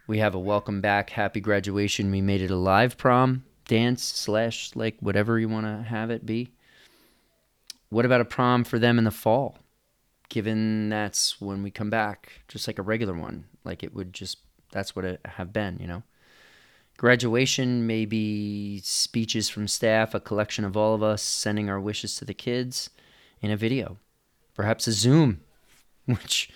We 0.07 0.19
have 0.19 0.35
a 0.35 0.39
welcome 0.39 0.81
back, 0.81 1.11
happy 1.11 1.41
graduation. 1.41 2.11
We 2.11 2.21
made 2.21 2.41
it 2.41 2.51
a 2.51 2.57
live 2.57 2.97
prom 2.97 3.45
dance 3.67 4.03
slash 4.03 4.71
like 4.75 4.97
whatever 5.01 5.39
you 5.39 5.49
want 5.49 5.67
to 5.67 5.89
have 5.89 6.11
it 6.11 6.27
be. 6.27 6.53
What 7.89 8.05
about 8.05 8.21
a 8.21 8.27
prom 8.27 8.65
for 8.65 8.79
them 8.79 8.99
in 8.99 9.05
the 9.05 9.11
fall? 9.11 9.59
Given 10.35 10.89
that's 10.89 11.41
when 11.41 11.63
we 11.63 11.71
come 11.71 11.91
back, 11.91 12.43
just 12.49 12.67
like 12.67 12.81
a 12.81 12.83
regular 12.83 13.15
one, 13.15 13.45
like 13.63 13.85
it 13.85 13.95
would 13.95 14.13
just 14.13 14.39
that's 14.73 14.97
what 14.97 15.05
it 15.05 15.21
have 15.25 15.53
been, 15.53 15.79
you 15.81 15.87
know. 15.87 16.03
Graduation, 16.97 17.87
maybe 17.87 18.81
speeches 18.83 19.49
from 19.49 19.69
staff, 19.69 20.13
a 20.13 20.19
collection 20.19 20.65
of 20.65 20.77
all 20.77 20.93
of 20.93 21.05
us 21.05 21.23
sending 21.23 21.71
our 21.71 21.79
wishes 21.79 22.17
to 22.17 22.25
the 22.25 22.35
kids 22.35 22.91
in 23.41 23.53
a 23.53 23.57
video. 23.57 23.97
Perhaps 24.57 24.89
a 24.89 24.93
Zoom, 24.93 25.41
which 26.07 26.51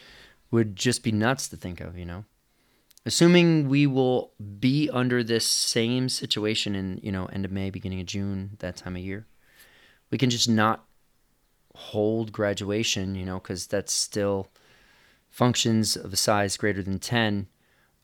would 0.51 0.75
just 0.75 1.05
be 1.05 1.13
nuts 1.13 1.47
to 1.47 1.57
think 1.57 1.81
of, 1.81 1.97
you 1.97 2.05
know 2.05 2.25
assuming 3.07 3.69
we 3.69 3.87
will 3.87 4.33
be 4.59 4.91
under 4.93 5.23
this 5.23 5.47
same 5.47 6.09
situation 6.09 6.75
in 6.75 6.99
you 7.01 7.13
know 7.13 7.27
end 7.27 7.45
of 7.45 7.53
May, 7.53 7.71
beginning 7.71 8.01
of 8.01 8.07
June, 8.07 8.57
that 8.59 8.77
time 8.77 8.97
of 8.97 9.03
year, 9.03 9.25
we 10.11 10.19
can 10.19 10.31
just 10.31 10.49
not 10.49 10.88
hold 11.79 12.33
graduation, 12.33 13.15
you 13.15 13.25
know, 13.25 13.39
because 13.39 13.67
that's 13.69 13.93
still 13.93 14.49
functions 15.31 15.97
of 15.97 16.13
a 16.13 16.17
size 16.17 16.57
greater 16.57 16.83
than 16.83 16.99
ten 16.99 17.47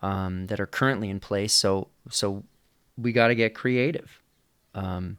um, 0.01 0.47
that 0.47 0.61
are 0.61 0.67
currently 0.67 1.11
in 1.11 1.21
place. 1.21 1.53
So 1.53 1.89
so 2.09 2.45
we 2.97 3.13
got 3.13 3.29
to 3.29 3.35
get 3.35 3.55
creative. 3.55 4.21
Um, 4.75 5.19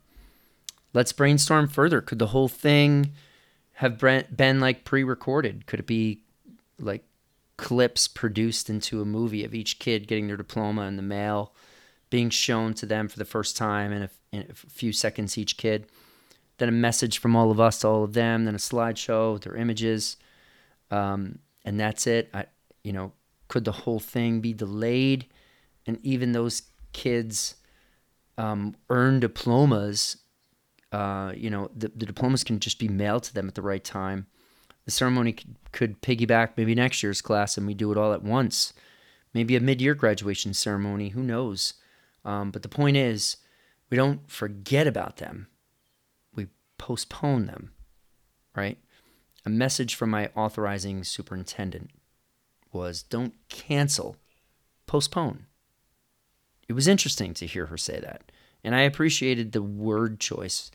let's 0.93 1.11
brainstorm 1.11 1.67
further. 1.67 2.01
Could 2.01 2.19
the 2.19 2.27
whole 2.27 2.47
thing 2.47 3.11
have 3.73 3.99
been 3.99 4.59
like 4.59 4.85
pre-recorded? 4.85 5.65
Could 5.65 5.81
it 5.81 5.87
be 5.87 6.21
like 6.79 7.03
clips 7.57 8.07
produced 8.07 8.69
into 8.69 9.01
a 9.01 9.05
movie 9.05 9.43
of 9.43 9.53
each 9.53 9.79
kid 9.79 10.07
getting 10.07 10.27
their 10.27 10.37
diploma 10.37 10.83
in 10.83 10.95
the 10.95 11.01
mail, 11.01 11.53
being 12.09 12.29
shown 12.29 12.73
to 12.75 12.85
them 12.85 13.07
for 13.07 13.19
the 13.19 13.25
first 13.25 13.57
time 13.57 13.91
in 13.91 14.03
a, 14.03 14.09
in 14.31 14.47
a 14.49 14.53
few 14.53 14.93
seconds 14.93 15.37
each 15.37 15.57
kid. 15.57 15.87
Then 16.57 16.69
a 16.69 16.73
message 16.73 17.17
from 17.17 17.35
all 17.35 17.51
of 17.51 17.59
us 17.59 17.79
to 17.79 17.87
all 17.87 18.03
of 18.03 18.13
them. 18.13 18.45
Then 18.45 18.55
a 18.55 18.59
slideshow 18.59 19.33
with 19.33 19.43
their 19.43 19.55
images, 19.55 20.17
um, 20.91 21.39
and 21.63 21.79
that's 21.79 22.07
it. 22.07 22.29
I, 22.33 22.45
you 22.83 22.93
know, 22.93 23.11
could 23.47 23.65
the 23.65 23.71
whole 23.71 23.99
thing 23.99 24.39
be 24.41 24.53
delayed? 24.53 25.25
And 25.85 25.99
even 26.03 26.31
those 26.31 26.63
kids 26.93 27.55
um, 28.37 28.75
earn 28.89 29.19
diplomas. 29.19 30.17
Uh, 30.91 31.33
you 31.35 31.49
know, 31.49 31.69
the, 31.75 31.91
the 31.95 32.05
diplomas 32.05 32.43
can 32.43 32.59
just 32.59 32.79
be 32.79 32.87
mailed 32.87 33.23
to 33.23 33.33
them 33.33 33.47
at 33.47 33.55
the 33.55 33.61
right 33.61 33.83
time 33.83 34.27
the 34.85 34.91
ceremony 34.91 35.33
could, 35.33 35.55
could 35.71 36.01
piggyback 36.01 36.51
maybe 36.55 36.73
next 36.73 37.03
year's 37.03 37.21
class 37.21 37.57
and 37.57 37.67
we 37.67 37.73
do 37.73 37.91
it 37.91 37.97
all 37.97 38.13
at 38.13 38.23
once. 38.23 38.73
Maybe 39.33 39.55
a 39.55 39.59
mid 39.59 39.81
year 39.81 39.95
graduation 39.95 40.53
ceremony, 40.53 41.09
who 41.09 41.21
knows? 41.21 41.73
Um, 42.23 42.51
but 42.51 42.61
the 42.61 42.69
point 42.69 42.95
is, 42.95 43.37
we 43.89 43.97
don't 43.97 44.29
forget 44.29 44.87
about 44.87 45.17
them, 45.17 45.47
postpone 46.77 47.45
them, 47.47 47.71
right? 48.55 48.77
A 49.45 49.49
message 49.49 49.95
from 49.95 50.09
my 50.09 50.29
authorizing 50.35 51.03
superintendent 51.03 51.91
was 52.71 53.03
don't 53.03 53.33
cancel, 53.49 54.17
postpone. 54.87 55.45
It 56.67 56.73
was 56.73 56.87
interesting 56.87 57.33
to 57.35 57.45
hear 57.45 57.67
her 57.67 57.77
say 57.77 57.99
that. 57.99 58.31
And 58.63 58.75
I 58.75 58.81
appreciated 58.81 59.51
the 59.51 59.61
word 59.61 60.19
choice 60.19 60.71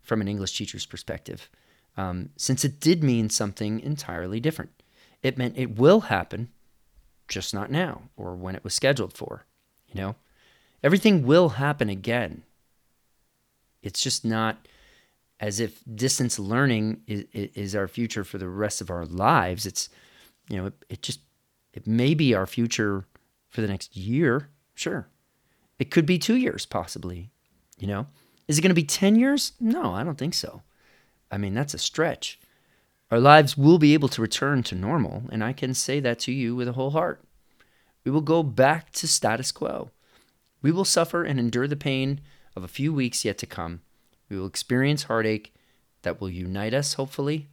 from 0.00 0.20
an 0.20 0.28
English 0.28 0.56
teacher's 0.56 0.86
perspective 0.86 1.50
um, 1.96 2.30
since 2.36 2.64
it 2.64 2.80
did 2.80 3.04
mean 3.04 3.30
something 3.30 3.80
entirely 3.80 4.40
different. 4.40 4.82
It 5.22 5.38
meant 5.38 5.56
it 5.56 5.76
will 5.78 6.02
happen, 6.02 6.50
just 7.28 7.54
not 7.54 7.70
now 7.70 8.02
or 8.16 8.34
when 8.34 8.54
it 8.54 8.64
was 8.64 8.74
scheduled 8.74 9.12
for. 9.12 9.44
You 9.88 10.00
know, 10.00 10.16
everything 10.82 11.24
will 11.24 11.50
happen 11.50 11.88
again. 11.88 12.42
It's 13.82 14.02
just 14.02 14.24
not 14.24 14.66
as 15.44 15.60
if 15.60 15.82
distance 15.94 16.38
learning 16.38 17.02
is, 17.06 17.26
is 17.34 17.76
our 17.76 17.86
future 17.86 18.24
for 18.24 18.38
the 18.38 18.48
rest 18.48 18.80
of 18.80 18.88
our 18.88 19.04
lives. 19.04 19.66
It's, 19.66 19.90
you 20.48 20.56
know, 20.56 20.66
it, 20.66 20.84
it 20.88 21.02
just, 21.02 21.20
it 21.74 21.86
may 21.86 22.14
be 22.14 22.34
our 22.34 22.46
future 22.46 23.04
for 23.50 23.60
the 23.60 23.68
next 23.68 23.94
year. 23.94 24.48
Sure. 24.74 25.06
It 25.78 25.90
could 25.90 26.06
be 26.06 26.18
two 26.18 26.36
years, 26.36 26.64
possibly. 26.64 27.28
You 27.78 27.88
know, 27.88 28.06
is 28.48 28.58
it 28.58 28.62
going 28.62 28.70
to 28.70 28.74
be 28.74 28.84
10 28.84 29.16
years? 29.16 29.52
No, 29.60 29.92
I 29.92 30.02
don't 30.02 30.16
think 30.16 30.32
so. 30.32 30.62
I 31.30 31.36
mean, 31.36 31.52
that's 31.52 31.74
a 31.74 31.78
stretch. 31.78 32.40
Our 33.10 33.20
lives 33.20 33.54
will 33.54 33.78
be 33.78 33.92
able 33.92 34.08
to 34.08 34.22
return 34.22 34.62
to 34.62 34.74
normal, 34.74 35.24
and 35.30 35.44
I 35.44 35.52
can 35.52 35.74
say 35.74 36.00
that 36.00 36.18
to 36.20 36.32
you 36.32 36.56
with 36.56 36.68
a 36.68 36.72
whole 36.72 36.92
heart. 36.92 37.22
We 38.02 38.10
will 38.10 38.22
go 38.22 38.42
back 38.42 38.92
to 38.92 39.06
status 39.06 39.52
quo. 39.52 39.90
We 40.62 40.72
will 40.72 40.86
suffer 40.86 41.22
and 41.22 41.38
endure 41.38 41.68
the 41.68 41.76
pain 41.76 42.22
of 42.56 42.64
a 42.64 42.68
few 42.68 42.94
weeks 42.94 43.26
yet 43.26 43.36
to 43.38 43.46
come. 43.46 43.82
We 44.28 44.38
will 44.38 44.46
experience 44.46 45.04
heartache, 45.04 45.54
that 46.02 46.20
will 46.20 46.30
unite 46.30 46.74
us, 46.74 46.94
hopefully, 46.94 47.48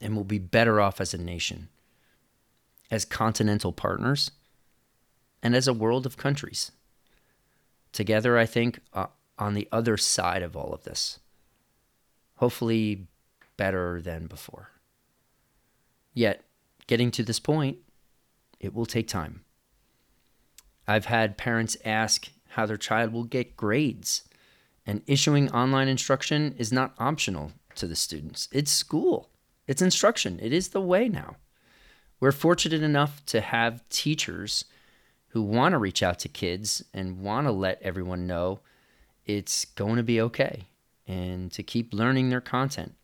and 0.00 0.14
we'll 0.14 0.24
be 0.24 0.38
better 0.38 0.80
off 0.80 1.00
as 1.00 1.12
a 1.12 1.18
nation, 1.18 1.68
as 2.90 3.04
continental 3.04 3.72
partners, 3.72 4.30
and 5.42 5.54
as 5.54 5.68
a 5.68 5.72
world 5.72 6.06
of 6.06 6.16
countries. 6.16 6.72
Together, 7.92 8.38
I 8.38 8.46
think, 8.46 8.80
uh, 8.92 9.06
on 9.38 9.54
the 9.54 9.68
other 9.70 9.96
side 9.96 10.42
of 10.42 10.56
all 10.56 10.72
of 10.72 10.84
this. 10.84 11.18
Hopefully, 12.36 13.06
better 13.56 14.00
than 14.00 14.26
before. 14.26 14.70
Yet, 16.14 16.44
getting 16.86 17.10
to 17.12 17.22
this 17.22 17.40
point, 17.40 17.78
it 18.60 18.74
will 18.74 18.86
take 18.86 19.08
time. 19.08 19.44
I've 20.86 21.06
had 21.06 21.36
parents 21.36 21.76
ask 21.84 22.28
how 22.50 22.66
their 22.66 22.76
child 22.76 23.12
will 23.12 23.24
get 23.24 23.56
grades, 23.56 24.27
and 24.88 25.02
issuing 25.06 25.52
online 25.52 25.86
instruction 25.86 26.54
is 26.56 26.72
not 26.72 26.94
optional 26.98 27.52
to 27.74 27.86
the 27.86 27.94
students. 27.94 28.48
It's 28.50 28.72
school, 28.72 29.28
it's 29.66 29.82
instruction, 29.82 30.40
it 30.40 30.50
is 30.50 30.68
the 30.68 30.80
way 30.80 31.10
now. 31.10 31.36
We're 32.20 32.32
fortunate 32.32 32.82
enough 32.82 33.24
to 33.26 33.42
have 33.42 33.86
teachers 33.90 34.64
who 35.28 35.42
want 35.42 35.74
to 35.74 35.78
reach 35.78 36.02
out 36.02 36.18
to 36.20 36.28
kids 36.28 36.82
and 36.94 37.20
want 37.20 37.46
to 37.46 37.52
let 37.52 37.82
everyone 37.82 38.26
know 38.26 38.60
it's 39.26 39.66
going 39.66 39.96
to 39.96 40.02
be 40.02 40.22
okay 40.22 40.64
and 41.06 41.52
to 41.52 41.62
keep 41.62 41.92
learning 41.92 42.30
their 42.30 42.40
content. 42.40 42.94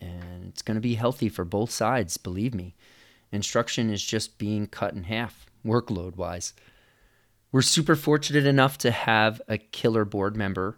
And 0.00 0.48
it's 0.48 0.62
going 0.62 0.74
to 0.74 0.80
be 0.80 0.96
healthy 0.96 1.28
for 1.28 1.44
both 1.44 1.70
sides, 1.70 2.16
believe 2.16 2.54
me. 2.54 2.74
Instruction 3.30 3.88
is 3.88 4.02
just 4.04 4.36
being 4.36 4.66
cut 4.66 4.94
in 4.94 5.04
half, 5.04 5.46
workload 5.64 6.16
wise. 6.16 6.54
We're 7.52 7.62
super 7.62 7.94
fortunate 7.94 8.46
enough 8.46 8.76
to 8.78 8.90
have 8.90 9.40
a 9.46 9.58
killer 9.58 10.04
board 10.04 10.36
member 10.36 10.76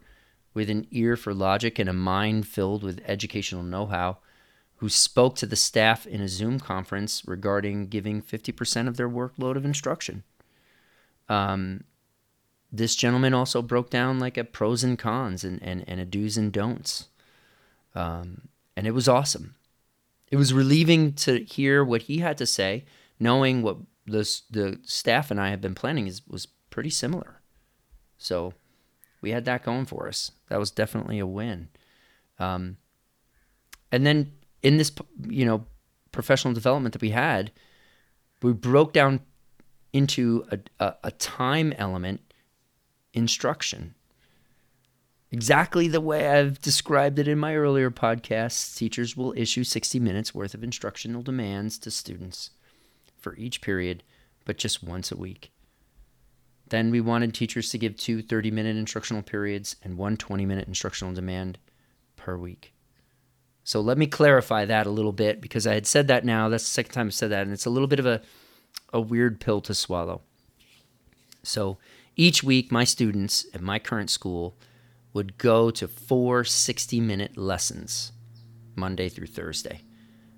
with 0.57 0.71
an 0.71 0.87
ear 0.91 1.19
for 1.19 1.35
logic 1.35 1.79
and 1.79 1.87
a 1.87 1.93
mind 1.93 2.49
filled 2.49 2.83
with 2.83 3.03
educational 3.05 3.63
know 3.63 3.85
how 3.85 4.17
who 4.77 4.89
spoke 4.89 5.37
to 5.37 5.45
the 5.45 5.55
staff 5.55 6.07
in 6.07 6.23
a 6.23 6.29
Zoom 6.29 6.59
conference 6.59 7.23
regarding 7.27 7.89
giving 7.89 8.23
50% 8.23 8.89
of 8.89 8.97
their 8.97 9.09
workload 9.09 9.57
of 9.57 9.67
instruction. 9.67 10.25
Um, 11.29 11.85
this 12.73 12.97
gentleman 12.97 13.35
also 13.35 13.61
broke 13.61 13.91
down 13.91 14.19
like 14.19 14.39
a 14.39 14.45
pros 14.45 14.83
and 14.83 14.99
cons 14.99 15.45
and, 15.45 15.63
and, 15.63 15.85
and 15.87 16.01
a 16.01 16.07
do's 16.07 16.39
and 16.39 16.51
don'ts. 16.51 17.09
Um, 17.95 18.49
and 18.75 18.87
it 18.87 18.93
was 18.93 19.09
awesome. 19.09 19.57
It 20.31 20.37
was 20.37 20.55
relieving 20.55 21.13
to 21.15 21.45
hear 21.45 21.85
what 21.85 22.03
he 22.03 22.19
had 22.19 22.39
to 22.39 22.47
say, 22.47 22.87
knowing 23.21 23.61
what 23.61 23.77
the, 24.07 24.41
the 24.51 24.81
staff 24.85 25.31
and 25.31 25.39
I 25.39 25.51
have 25.51 25.61
been 25.61 25.75
planning 25.75 26.07
is, 26.07 26.23
was 26.27 26.47
pretty 26.71 26.91
similar. 26.91 27.43
So 28.17 28.55
we 29.21 29.31
had 29.31 29.45
that 29.47 29.65
going 29.65 29.87
for 29.87 30.09
us. 30.09 30.31
That 30.49 30.59
was 30.59 30.71
definitely 30.71 31.19
a 31.19 31.27
win. 31.27 31.69
Um, 32.39 32.77
and 33.91 34.07
then 34.07 34.33
in 34.63 34.77
this, 34.77 34.93
you 35.29 35.45
know, 35.45 35.67
professional 36.13 36.55
development 36.55 36.93
that 36.93 37.03
we 37.03 37.11
had, 37.11 37.53
we 38.43 38.53
broke 38.53 38.93
down 38.93 39.21
into 39.93 40.47
a, 40.51 40.59
a, 40.85 40.95
a 41.05 41.11
time 41.13 41.73
element 41.79 42.21
instruction. 43.15 43.95
Exactly 45.33 45.89
the 45.89 46.01
way 46.01 46.29
I've 46.29 46.61
described 46.61 47.19
it 47.19 47.27
in 47.27 47.39
my 47.39 47.57
earlier 47.57 47.91
podcasts, 47.91 48.77
teachers 48.77 49.17
will 49.17 49.35
issue 49.37 49.65
60 49.65 49.99
minutes 49.99 50.35
worth 50.35 50.55
of 50.55 50.63
instructional 50.63 51.23
demands 51.23 51.79
to 51.81 51.91
students 51.91 52.51
for 53.19 53.35
each 53.37 53.61
period, 53.61 54.03
but 54.45 54.59
just 54.59 54.85
once 54.85 55.11
a 55.11 55.17
week. 55.17 55.51
Then 56.69 56.91
we 56.91 57.01
wanted 57.01 57.33
teachers 57.33 57.71
to 57.71 57.79
give 57.79 57.97
two 57.97 58.23
30 58.23 58.51
minute 58.51 58.77
instructional 58.77 59.23
periods 59.23 59.77
and 59.83 59.97
one 59.97 60.17
20 60.17 60.45
minute 60.47 60.69
instructional 60.69 61.15
demand 61.15 61.59
per 62.17 62.37
week. 62.37 62.73
So 63.63 63.81
let 63.81 63.99
me 63.99 64.07
clarify 64.07 64.65
that 64.65 64.87
a 64.87 64.91
little 64.91 65.13
bit 65.13 65.41
because 65.41 65.67
I 65.67 65.75
had 65.75 65.87
said 65.87 66.09
that 66.09 66.25
now. 66.25 66.49
That's 66.49 66.65
the 66.65 66.71
second 66.71 66.93
time 66.93 67.07
I've 67.09 67.15
said 67.15 67.31
that, 67.31 67.43
and 67.43 67.53
it's 67.53 67.67
a 67.67 67.71
little 67.71 67.89
bit 67.89 67.99
of 67.99 68.07
a, 68.07 68.23
a 68.93 69.01
weird 69.01 69.41
pill 69.41 69.61
to 69.63 69.75
swallow. 69.75 70.23
So 71.43 71.79
each 72.15 72.43
week, 72.43 72.71
my 72.71 72.85
students 72.85 73.47
at 73.53 73.61
my 73.61 73.79
current 73.79 74.11
school 74.11 74.57
would 75.13 75.39
go 75.39 75.71
to 75.71 75.89
four 75.89 76.45
60 76.45 77.01
minute 77.01 77.37
lessons, 77.37 78.13
Monday 78.75 79.09
through 79.09 79.27
Thursday. 79.29 79.83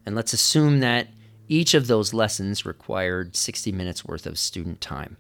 And 0.07 0.15
let's 0.17 0.33
assume 0.33 0.81
that 0.81 1.09
each 1.49 1.75
of 1.75 1.87
those 1.87 2.15
lessons 2.15 2.65
required 2.65 3.37
60 3.37 3.73
minutes 3.73 4.05
worth 4.05 4.27
of 4.27 4.39
student 4.39 4.81
time. 4.81 5.17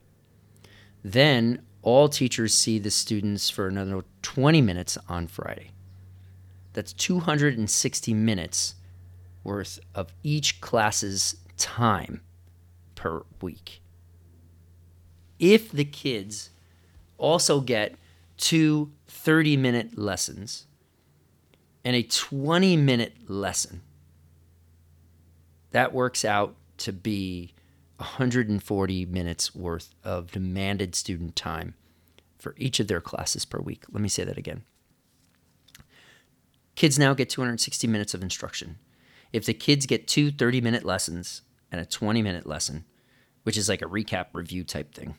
Then 1.02 1.62
all 1.82 2.08
teachers 2.08 2.54
see 2.54 2.78
the 2.78 2.90
students 2.90 3.50
for 3.50 3.68
another 3.68 4.04
20 4.22 4.60
minutes 4.60 4.98
on 5.08 5.26
Friday. 5.26 5.70
That's 6.72 6.92
260 6.92 8.14
minutes 8.14 8.74
worth 9.42 9.80
of 9.94 10.12
each 10.22 10.60
class's 10.60 11.36
time 11.56 12.22
per 12.94 13.22
week. 13.40 13.80
If 15.38 15.70
the 15.70 15.84
kids 15.84 16.50
also 17.16 17.60
get 17.60 17.94
two 18.36 18.92
30 19.06 19.56
minute 19.56 19.98
lessons 19.98 20.66
and 21.84 21.96
a 21.96 22.02
20 22.02 22.76
minute 22.76 23.28
lesson, 23.28 23.82
that 25.70 25.92
works 25.92 26.24
out 26.24 26.56
to 26.78 26.92
be 26.92 27.54
140 27.98 29.06
minutes 29.06 29.54
worth 29.54 29.94
of 30.04 30.30
demanded 30.30 30.94
student 30.94 31.34
time 31.34 31.74
for 32.38 32.54
each 32.56 32.78
of 32.78 32.86
their 32.86 33.00
classes 33.00 33.44
per 33.44 33.58
week. 33.58 33.84
Let 33.90 34.00
me 34.00 34.08
say 34.08 34.24
that 34.24 34.38
again. 34.38 34.62
Kids 36.76 36.98
now 36.98 37.12
get 37.12 37.28
260 37.28 37.88
minutes 37.88 38.14
of 38.14 38.22
instruction. 38.22 38.78
If 39.32 39.44
the 39.44 39.54
kids 39.54 39.84
get 39.84 40.06
two 40.06 40.30
30 40.30 40.60
minute 40.60 40.84
lessons 40.84 41.42
and 41.72 41.80
a 41.80 41.84
20 41.84 42.22
minute 42.22 42.46
lesson, 42.46 42.84
which 43.42 43.56
is 43.56 43.68
like 43.68 43.82
a 43.82 43.86
recap 43.86 44.26
review 44.32 44.62
type 44.62 44.94
thing, 44.94 45.16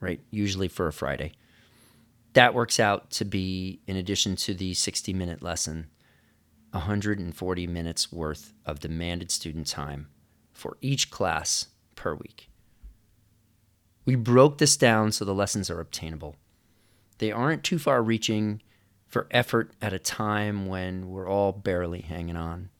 right? 0.00 0.20
Usually 0.30 0.68
for 0.68 0.86
a 0.86 0.92
Friday, 0.92 1.32
that 2.32 2.54
works 2.54 2.80
out 2.80 3.10
to 3.10 3.26
be, 3.26 3.80
in 3.86 3.96
addition 3.96 4.36
to 4.36 4.54
the 4.54 4.72
60 4.72 5.12
minute 5.12 5.42
lesson, 5.42 5.88
140 6.70 7.66
minutes 7.66 8.10
worth 8.10 8.54
of 8.64 8.80
demanded 8.80 9.30
student 9.30 9.66
time 9.66 10.08
for 10.54 10.78
each 10.80 11.10
class 11.10 11.66
per 12.02 12.14
week. 12.16 12.50
We 14.04 14.16
broke 14.16 14.58
this 14.58 14.76
down 14.76 15.12
so 15.12 15.24
the 15.24 15.32
lessons 15.32 15.70
are 15.70 15.78
obtainable. 15.78 16.34
They 17.18 17.30
aren't 17.30 17.62
too 17.62 17.78
far 17.78 18.02
reaching 18.02 18.60
for 19.06 19.28
effort 19.30 19.70
at 19.80 19.92
a 19.92 20.00
time 20.00 20.66
when 20.66 21.10
we're 21.10 21.28
all 21.28 21.52
barely 21.52 22.00
hanging 22.00 22.34
on. 22.34 22.70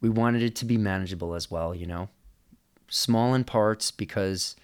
We 0.00 0.08
wanted 0.08 0.40
it 0.40 0.56
to 0.56 0.64
be 0.64 0.78
manageable 0.78 1.34
as 1.34 1.50
well, 1.50 1.74
you 1.74 1.84
know, 1.84 2.08
small 2.88 3.34
in 3.34 3.44
parts 3.44 3.90
because 3.90 4.56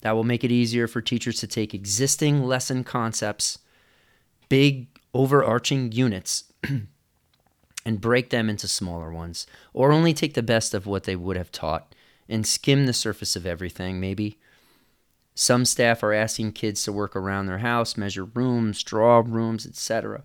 that 0.00 0.12
will 0.12 0.24
make 0.24 0.42
it 0.42 0.50
easier 0.50 0.88
for 0.88 1.02
teachers 1.02 1.40
to 1.40 1.46
take 1.46 1.74
existing 1.74 2.44
lesson 2.44 2.84
concepts, 2.84 3.58
big 4.48 4.88
overarching 5.12 5.92
units, 5.92 6.44
and 7.84 8.00
break 8.00 8.30
them 8.30 8.48
into 8.48 8.66
smaller 8.66 9.12
ones, 9.12 9.46
or 9.74 9.92
only 9.92 10.14
take 10.14 10.32
the 10.32 10.42
best 10.42 10.72
of 10.72 10.86
what 10.86 11.04
they 11.04 11.16
would 11.16 11.36
have 11.36 11.52
taught 11.52 11.89
and 12.30 12.46
skim 12.46 12.86
the 12.86 12.92
surface 12.92 13.36
of 13.36 13.44
everything, 13.44 14.00
maybe 14.00 14.38
some 15.34 15.64
staff 15.64 16.02
are 16.02 16.12
asking 16.12 16.52
kids 16.52 16.84
to 16.84 16.92
work 16.92 17.16
around 17.16 17.46
their 17.46 17.58
house, 17.58 17.96
measure 17.96 18.24
rooms, 18.24 18.82
draw 18.82 19.22
rooms, 19.24 19.66
etc. 19.66 20.24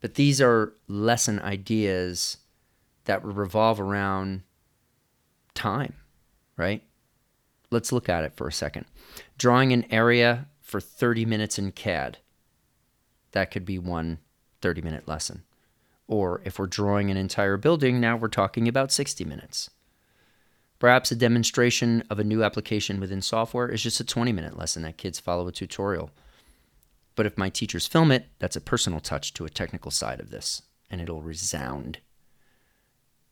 But 0.00 0.14
these 0.14 0.40
are 0.40 0.74
lesson 0.88 1.38
ideas 1.40 2.38
that 3.04 3.24
revolve 3.24 3.80
around 3.80 4.42
time, 5.54 5.94
right? 6.56 6.82
Let's 7.70 7.92
look 7.92 8.08
at 8.08 8.24
it 8.24 8.34
for 8.36 8.46
a 8.46 8.52
second. 8.52 8.86
Drawing 9.38 9.72
an 9.72 9.86
area 9.90 10.46
for 10.60 10.80
30 10.80 11.24
minutes 11.24 11.58
in 11.58 11.72
CAD. 11.72 12.18
That 13.32 13.50
could 13.50 13.64
be 13.64 13.78
one 13.78 14.18
30 14.60 14.82
minute 14.82 15.08
lesson. 15.08 15.42
Or 16.08 16.40
if 16.44 16.58
we're 16.58 16.66
drawing 16.66 17.10
an 17.10 17.16
entire 17.16 17.56
building, 17.56 18.00
now 18.00 18.16
we're 18.16 18.28
talking 18.28 18.68
about 18.68 18.92
60 18.92 19.24
minutes. 19.24 19.70
Perhaps 20.78 21.10
a 21.10 21.16
demonstration 21.16 22.02
of 22.10 22.18
a 22.18 22.24
new 22.24 22.42
application 22.42 23.00
within 23.00 23.22
software 23.22 23.68
is 23.68 23.82
just 23.82 24.00
a 24.00 24.04
20 24.04 24.32
minute 24.32 24.58
lesson 24.58 24.82
that 24.82 24.98
kids 24.98 25.18
follow 25.18 25.48
a 25.48 25.52
tutorial. 25.52 26.10
But 27.14 27.26
if 27.26 27.38
my 27.38 27.48
teachers 27.48 27.86
film 27.86 28.12
it, 28.12 28.26
that's 28.38 28.56
a 28.56 28.60
personal 28.60 29.00
touch 29.00 29.32
to 29.34 29.46
a 29.46 29.50
technical 29.50 29.90
side 29.90 30.20
of 30.20 30.30
this, 30.30 30.62
and 30.90 31.00
it'll 31.00 31.22
resound. 31.22 31.98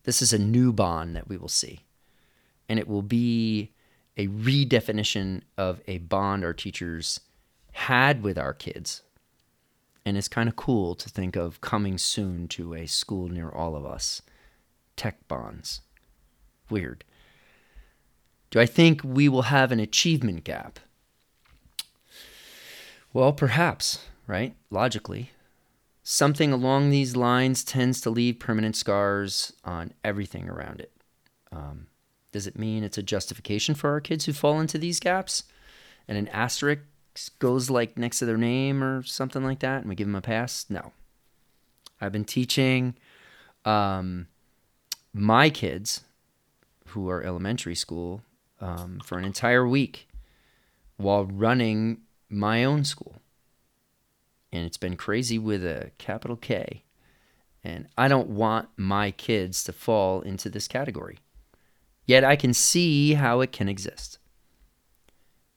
This 0.03 0.21
is 0.21 0.33
a 0.33 0.39
new 0.39 0.73
bond 0.73 1.15
that 1.15 1.29
we 1.29 1.37
will 1.37 1.47
see, 1.49 1.81
and 2.67 2.79
it 2.79 2.87
will 2.87 3.03
be 3.03 3.73
a 4.17 4.27
redefinition 4.27 5.41
of 5.57 5.81
a 5.87 5.99
bond 5.99 6.43
our 6.43 6.53
teachers 6.53 7.19
had 7.73 8.23
with 8.23 8.37
our 8.37 8.53
kids. 8.53 9.03
And 10.05 10.17
it's 10.17 10.27
kind 10.27 10.47
of 10.47 10.55
cool 10.55 10.95
to 10.95 11.09
think 11.09 11.35
of 11.35 11.61
coming 11.61 11.97
soon 11.97 12.47
to 12.49 12.73
a 12.73 12.85
school 12.85 13.27
near 13.27 13.49
all 13.49 13.75
of 13.75 13.85
us. 13.85 14.21
Tech 14.95 15.27
bonds. 15.27 15.81
Weird. 16.69 17.03
Do 18.55 18.61
I 18.61 18.65
think 18.65 19.01
we 19.03 19.27
will 19.27 19.41
have 19.41 19.73
an 19.73 19.81
achievement 19.81 20.45
gap? 20.45 20.79
Well, 23.11 23.33
perhaps, 23.33 24.05
right? 24.27 24.55
Logically. 24.69 25.31
Something 26.03 26.53
along 26.53 26.89
these 26.89 27.17
lines 27.17 27.65
tends 27.65 27.99
to 27.99 28.09
leave 28.09 28.39
permanent 28.39 28.77
scars 28.77 29.51
on 29.65 29.91
everything 30.05 30.47
around 30.47 30.79
it. 30.79 30.93
Um, 31.51 31.87
does 32.31 32.47
it 32.47 32.57
mean 32.57 32.85
it's 32.85 32.97
a 32.97 33.03
justification 33.03 33.75
for 33.75 33.89
our 33.89 33.99
kids 33.99 34.23
who 34.23 34.31
fall 34.31 34.61
into 34.61 34.77
these 34.77 35.01
gaps? 35.01 35.43
And 36.07 36.17
an 36.17 36.29
asterisk 36.29 36.79
goes 37.39 37.69
like 37.69 37.97
next 37.97 38.19
to 38.19 38.25
their 38.25 38.37
name 38.37 38.81
or 38.81 39.03
something 39.03 39.43
like 39.43 39.59
that, 39.59 39.81
and 39.81 39.89
we 39.89 39.95
give 39.95 40.07
them 40.07 40.15
a 40.15 40.21
pass? 40.21 40.65
No. 40.69 40.93
I've 41.99 42.13
been 42.13 42.23
teaching 42.23 42.95
um, 43.65 44.27
my 45.13 45.49
kids 45.49 46.05
who 46.85 47.09
are 47.09 47.21
elementary 47.21 47.75
school 47.75 48.21
um, 48.65 49.01
for 49.03 49.17
an 49.17 49.25
entire 49.25 49.67
week 49.67 50.07
while 50.97 51.25
running 51.25 52.01
my 52.29 52.63
own 52.63 52.83
school 52.83 53.21
and 54.55 54.65
it's 54.65 54.77
been 54.77 54.95
crazy 54.95 55.37
with 55.37 55.65
a 55.65 55.91
capital 55.97 56.37
K. 56.37 56.83
And 57.63 57.87
I 57.97 58.07
don't 58.07 58.29
want 58.29 58.69
my 58.77 59.11
kids 59.11 59.63
to 59.65 59.73
fall 59.73 60.21
into 60.21 60.49
this 60.49 60.67
category. 60.67 61.19
Yet 62.05 62.23
I 62.23 62.35
can 62.35 62.53
see 62.53 63.15
how 63.15 63.41
it 63.41 63.51
can 63.51 63.67
exist. 63.67 64.19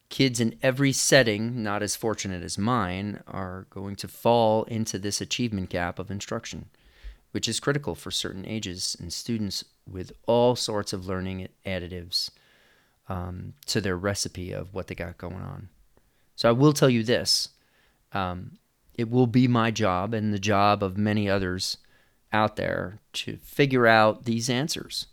Kids 0.09 0.41
in 0.41 0.59
every 0.63 0.93
setting, 0.93 1.63
not 1.63 1.83
as 1.83 1.95
fortunate 1.95 2.43
as 2.43 2.57
mine, 2.57 3.23
are 3.27 3.67
going 3.69 3.95
to 3.97 4.09
fall 4.09 4.65
into 4.65 4.99
this 4.99 5.21
achievement 5.21 5.69
gap 5.69 5.99
of 5.99 6.11
instruction, 6.11 6.71
which 7.33 7.47
is 7.47 7.61
critical 7.61 7.95
for 7.95 8.11
certain 8.11 8.47
ages 8.47 8.97
and 8.99 9.13
students 9.13 9.65
with 9.87 10.13
all 10.27 10.57
sorts 10.57 10.95
of 10.95 11.07
learning 11.07 11.49
additives 11.67 12.31
um, 13.09 13.55
to 13.67 13.81
their 13.81 13.97
recipe 13.97 14.53
of 14.53 14.75
what 14.75 14.87
they 14.87 14.95
got 14.95 15.19
going 15.19 15.37
on. 15.37 15.69
So 16.37 16.49
I 16.49 16.53
will 16.53 16.73
tell 16.73 16.91
you 16.91 17.03
this 17.03 17.49
um, 18.13 18.59
it 18.95 19.11
will 19.11 19.27
be 19.27 19.49
my 19.49 19.71
job 19.71 20.15
and 20.15 20.33
the 20.33 20.39
job 20.39 20.83
of 20.83 20.97
many 20.97 21.29
others 21.29 21.79
out 22.33 22.57
there 22.57 22.99
to 23.13 23.37
figure 23.39 23.87
out 23.87 24.25
these 24.25 24.51
answers. 24.51 25.07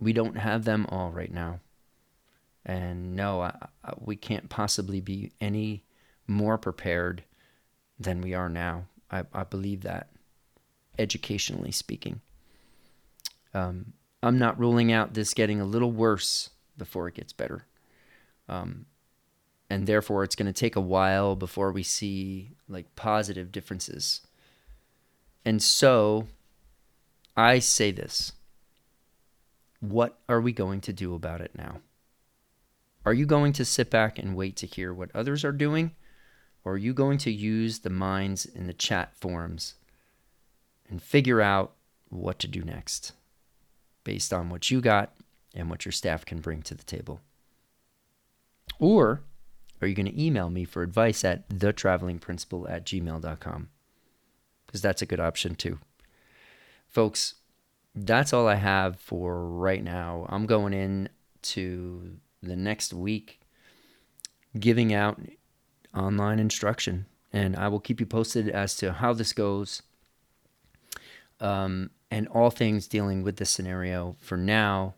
We 0.00 0.12
don't 0.12 0.36
have 0.36 0.64
them 0.64 0.86
all 0.88 1.10
right 1.10 1.32
now. 1.32 1.60
And 2.64 3.14
no, 3.14 3.40
I, 3.42 3.56
I, 3.84 3.92
we 3.98 4.16
can't 4.16 4.48
possibly 4.48 5.00
be 5.00 5.32
any 5.40 5.84
more 6.26 6.58
prepared 6.58 7.24
than 7.98 8.20
we 8.20 8.34
are 8.34 8.48
now. 8.48 8.86
I, 9.10 9.24
I 9.32 9.44
believe 9.44 9.82
that, 9.82 10.08
educationally 10.98 11.72
speaking. 11.72 12.20
Um, 13.54 13.92
I'm 14.22 14.38
not 14.38 14.58
ruling 14.58 14.92
out 14.92 15.14
this 15.14 15.34
getting 15.34 15.60
a 15.60 15.64
little 15.64 15.92
worse 15.92 16.50
before 16.82 17.06
it 17.06 17.14
gets 17.14 17.32
better. 17.32 17.64
Um, 18.48 18.86
and 19.70 19.86
therefore 19.86 20.24
it's 20.24 20.34
going 20.34 20.52
to 20.52 20.60
take 20.60 20.74
a 20.74 20.80
while 20.80 21.36
before 21.36 21.70
we 21.70 21.84
see 21.84 22.56
like 22.68 22.96
positive 22.96 23.52
differences. 23.52 24.20
And 25.44 25.62
so 25.62 26.26
I 27.36 27.60
say 27.60 27.92
this. 27.92 28.32
What 29.78 30.18
are 30.28 30.40
we 30.40 30.52
going 30.52 30.80
to 30.80 30.92
do 30.92 31.14
about 31.14 31.40
it 31.40 31.52
now? 31.56 31.82
Are 33.06 33.14
you 33.14 33.26
going 33.26 33.52
to 33.54 33.64
sit 33.64 33.88
back 33.88 34.18
and 34.18 34.34
wait 34.34 34.56
to 34.56 34.66
hear 34.66 34.92
what 34.92 35.14
others 35.14 35.44
are 35.44 35.52
doing? 35.52 35.92
Or 36.64 36.74
are 36.74 36.78
you 36.78 36.92
going 36.92 37.18
to 37.18 37.30
use 37.30 37.78
the 37.78 37.90
minds 37.90 38.44
in 38.44 38.66
the 38.66 38.72
chat 38.72 39.14
forums 39.16 39.74
and 40.90 41.00
figure 41.00 41.40
out 41.40 41.74
what 42.08 42.40
to 42.40 42.48
do 42.48 42.62
next 42.62 43.12
based 44.02 44.32
on 44.32 44.50
what 44.50 44.70
you 44.70 44.80
got 44.80 45.14
and 45.54 45.70
what 45.70 45.84
your 45.84 45.92
staff 45.92 46.24
can 46.24 46.40
bring 46.40 46.62
to 46.62 46.74
the 46.74 46.84
table? 46.84 47.20
Or 48.78 49.22
are 49.80 49.88
you 49.88 49.94
going 49.94 50.06
to 50.06 50.22
email 50.22 50.50
me 50.50 50.64
for 50.64 50.82
advice 50.82 51.24
at 51.24 51.48
thetravelingprincipal 51.48 52.70
at 52.70 52.86
gmail.com? 52.86 53.68
Because 54.66 54.82
that's 54.82 55.02
a 55.02 55.06
good 55.06 55.20
option 55.20 55.54
too. 55.54 55.78
Folks, 56.88 57.34
that's 57.94 58.32
all 58.32 58.48
I 58.48 58.54
have 58.54 58.98
for 58.98 59.46
right 59.46 59.82
now. 59.82 60.26
I'm 60.28 60.46
going 60.46 60.72
in 60.72 61.08
to 61.42 62.16
the 62.42 62.56
next 62.56 62.94
week 62.94 63.40
giving 64.58 64.92
out 64.92 65.20
online 65.94 66.38
instruction, 66.38 67.06
and 67.32 67.56
I 67.56 67.68
will 67.68 67.80
keep 67.80 68.00
you 68.00 68.06
posted 68.06 68.48
as 68.48 68.76
to 68.76 68.92
how 68.92 69.12
this 69.12 69.32
goes 69.32 69.82
um, 71.40 71.90
and 72.10 72.28
all 72.28 72.50
things 72.50 72.86
dealing 72.86 73.22
with 73.22 73.36
this 73.36 73.50
scenario. 73.50 74.16
For 74.20 74.36
now, 74.36 74.94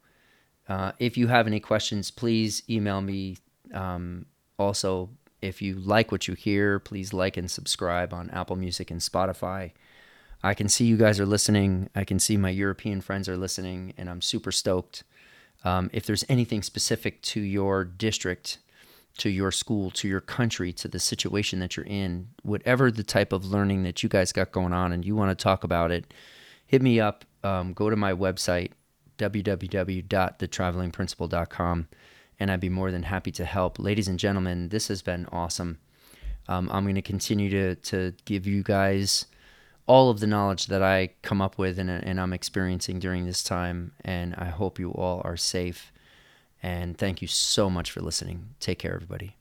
uh, 0.68 0.92
if 0.98 1.16
you 1.16 1.26
have 1.28 1.46
any 1.46 1.60
questions, 1.60 2.10
please 2.10 2.62
email 2.68 3.00
me 3.00 3.36
um, 3.72 4.26
also, 4.58 5.10
if 5.42 5.60
you 5.60 5.74
like 5.74 6.10
what 6.10 6.26
you 6.26 6.34
hear, 6.34 6.78
please 6.78 7.12
like 7.12 7.36
and 7.36 7.50
subscribe 7.50 8.14
on 8.14 8.30
Apple 8.30 8.56
Music 8.56 8.90
and 8.90 9.00
Spotify. 9.00 9.72
I 10.42 10.54
can 10.54 10.68
see 10.68 10.84
you 10.84 10.96
guys 10.96 11.18
are 11.18 11.26
listening. 11.26 11.88
I 11.94 12.04
can 12.04 12.18
see 12.18 12.36
my 12.36 12.50
European 12.50 13.00
friends 13.00 13.28
are 13.28 13.36
listening, 13.36 13.94
and 13.96 14.08
I'm 14.08 14.22
super 14.22 14.52
stoked. 14.52 15.02
Um, 15.64 15.90
if 15.92 16.06
there's 16.06 16.24
anything 16.28 16.62
specific 16.62 17.22
to 17.22 17.40
your 17.40 17.84
district, 17.84 18.58
to 19.18 19.30
your 19.30 19.50
school, 19.50 19.90
to 19.92 20.08
your 20.08 20.20
country, 20.20 20.72
to 20.74 20.88
the 20.88 20.98
situation 20.98 21.60
that 21.60 21.76
you're 21.76 21.86
in, 21.86 22.28
whatever 22.42 22.90
the 22.90 23.02
type 23.02 23.32
of 23.32 23.46
learning 23.46 23.84
that 23.84 24.02
you 24.02 24.08
guys 24.08 24.32
got 24.32 24.52
going 24.52 24.72
on 24.72 24.92
and 24.92 25.04
you 25.04 25.16
want 25.16 25.36
to 25.36 25.42
talk 25.42 25.64
about 25.64 25.90
it, 25.90 26.12
hit 26.66 26.82
me 26.82 27.00
up. 27.00 27.24
Um, 27.42 27.72
go 27.72 27.90
to 27.90 27.96
my 27.96 28.12
website, 28.12 28.72
www.thetravelingprincipal.com 29.18 31.88
and 32.40 32.50
I'd 32.50 32.60
be 32.60 32.68
more 32.68 32.90
than 32.90 33.04
happy 33.04 33.30
to 33.32 33.44
help. 33.44 33.78
Ladies 33.78 34.08
and 34.08 34.18
gentlemen, 34.18 34.70
this 34.70 34.88
has 34.88 35.02
been 35.02 35.26
awesome. 35.30 35.78
Um, 36.48 36.68
I'm 36.72 36.84
going 36.84 36.96
to 36.96 37.02
continue 37.02 37.50
to, 37.50 37.74
to 37.76 38.12
give 38.24 38.46
you 38.46 38.62
guys 38.62 39.26
all 39.86 40.10
of 40.10 40.20
the 40.20 40.26
knowledge 40.26 40.66
that 40.66 40.82
I 40.82 41.10
come 41.22 41.40
up 41.40 41.58
with 41.58 41.78
and, 41.78 41.90
and 41.90 42.20
I'm 42.20 42.32
experiencing 42.32 42.98
during 42.98 43.26
this 43.26 43.42
time. 43.42 43.92
And 44.04 44.34
I 44.36 44.46
hope 44.46 44.78
you 44.78 44.90
all 44.90 45.22
are 45.24 45.36
safe. 45.36 45.92
And 46.62 46.96
thank 46.96 47.22
you 47.22 47.28
so 47.28 47.68
much 47.68 47.90
for 47.90 48.00
listening. 48.00 48.54
Take 48.60 48.78
care, 48.78 48.94
everybody. 48.94 49.36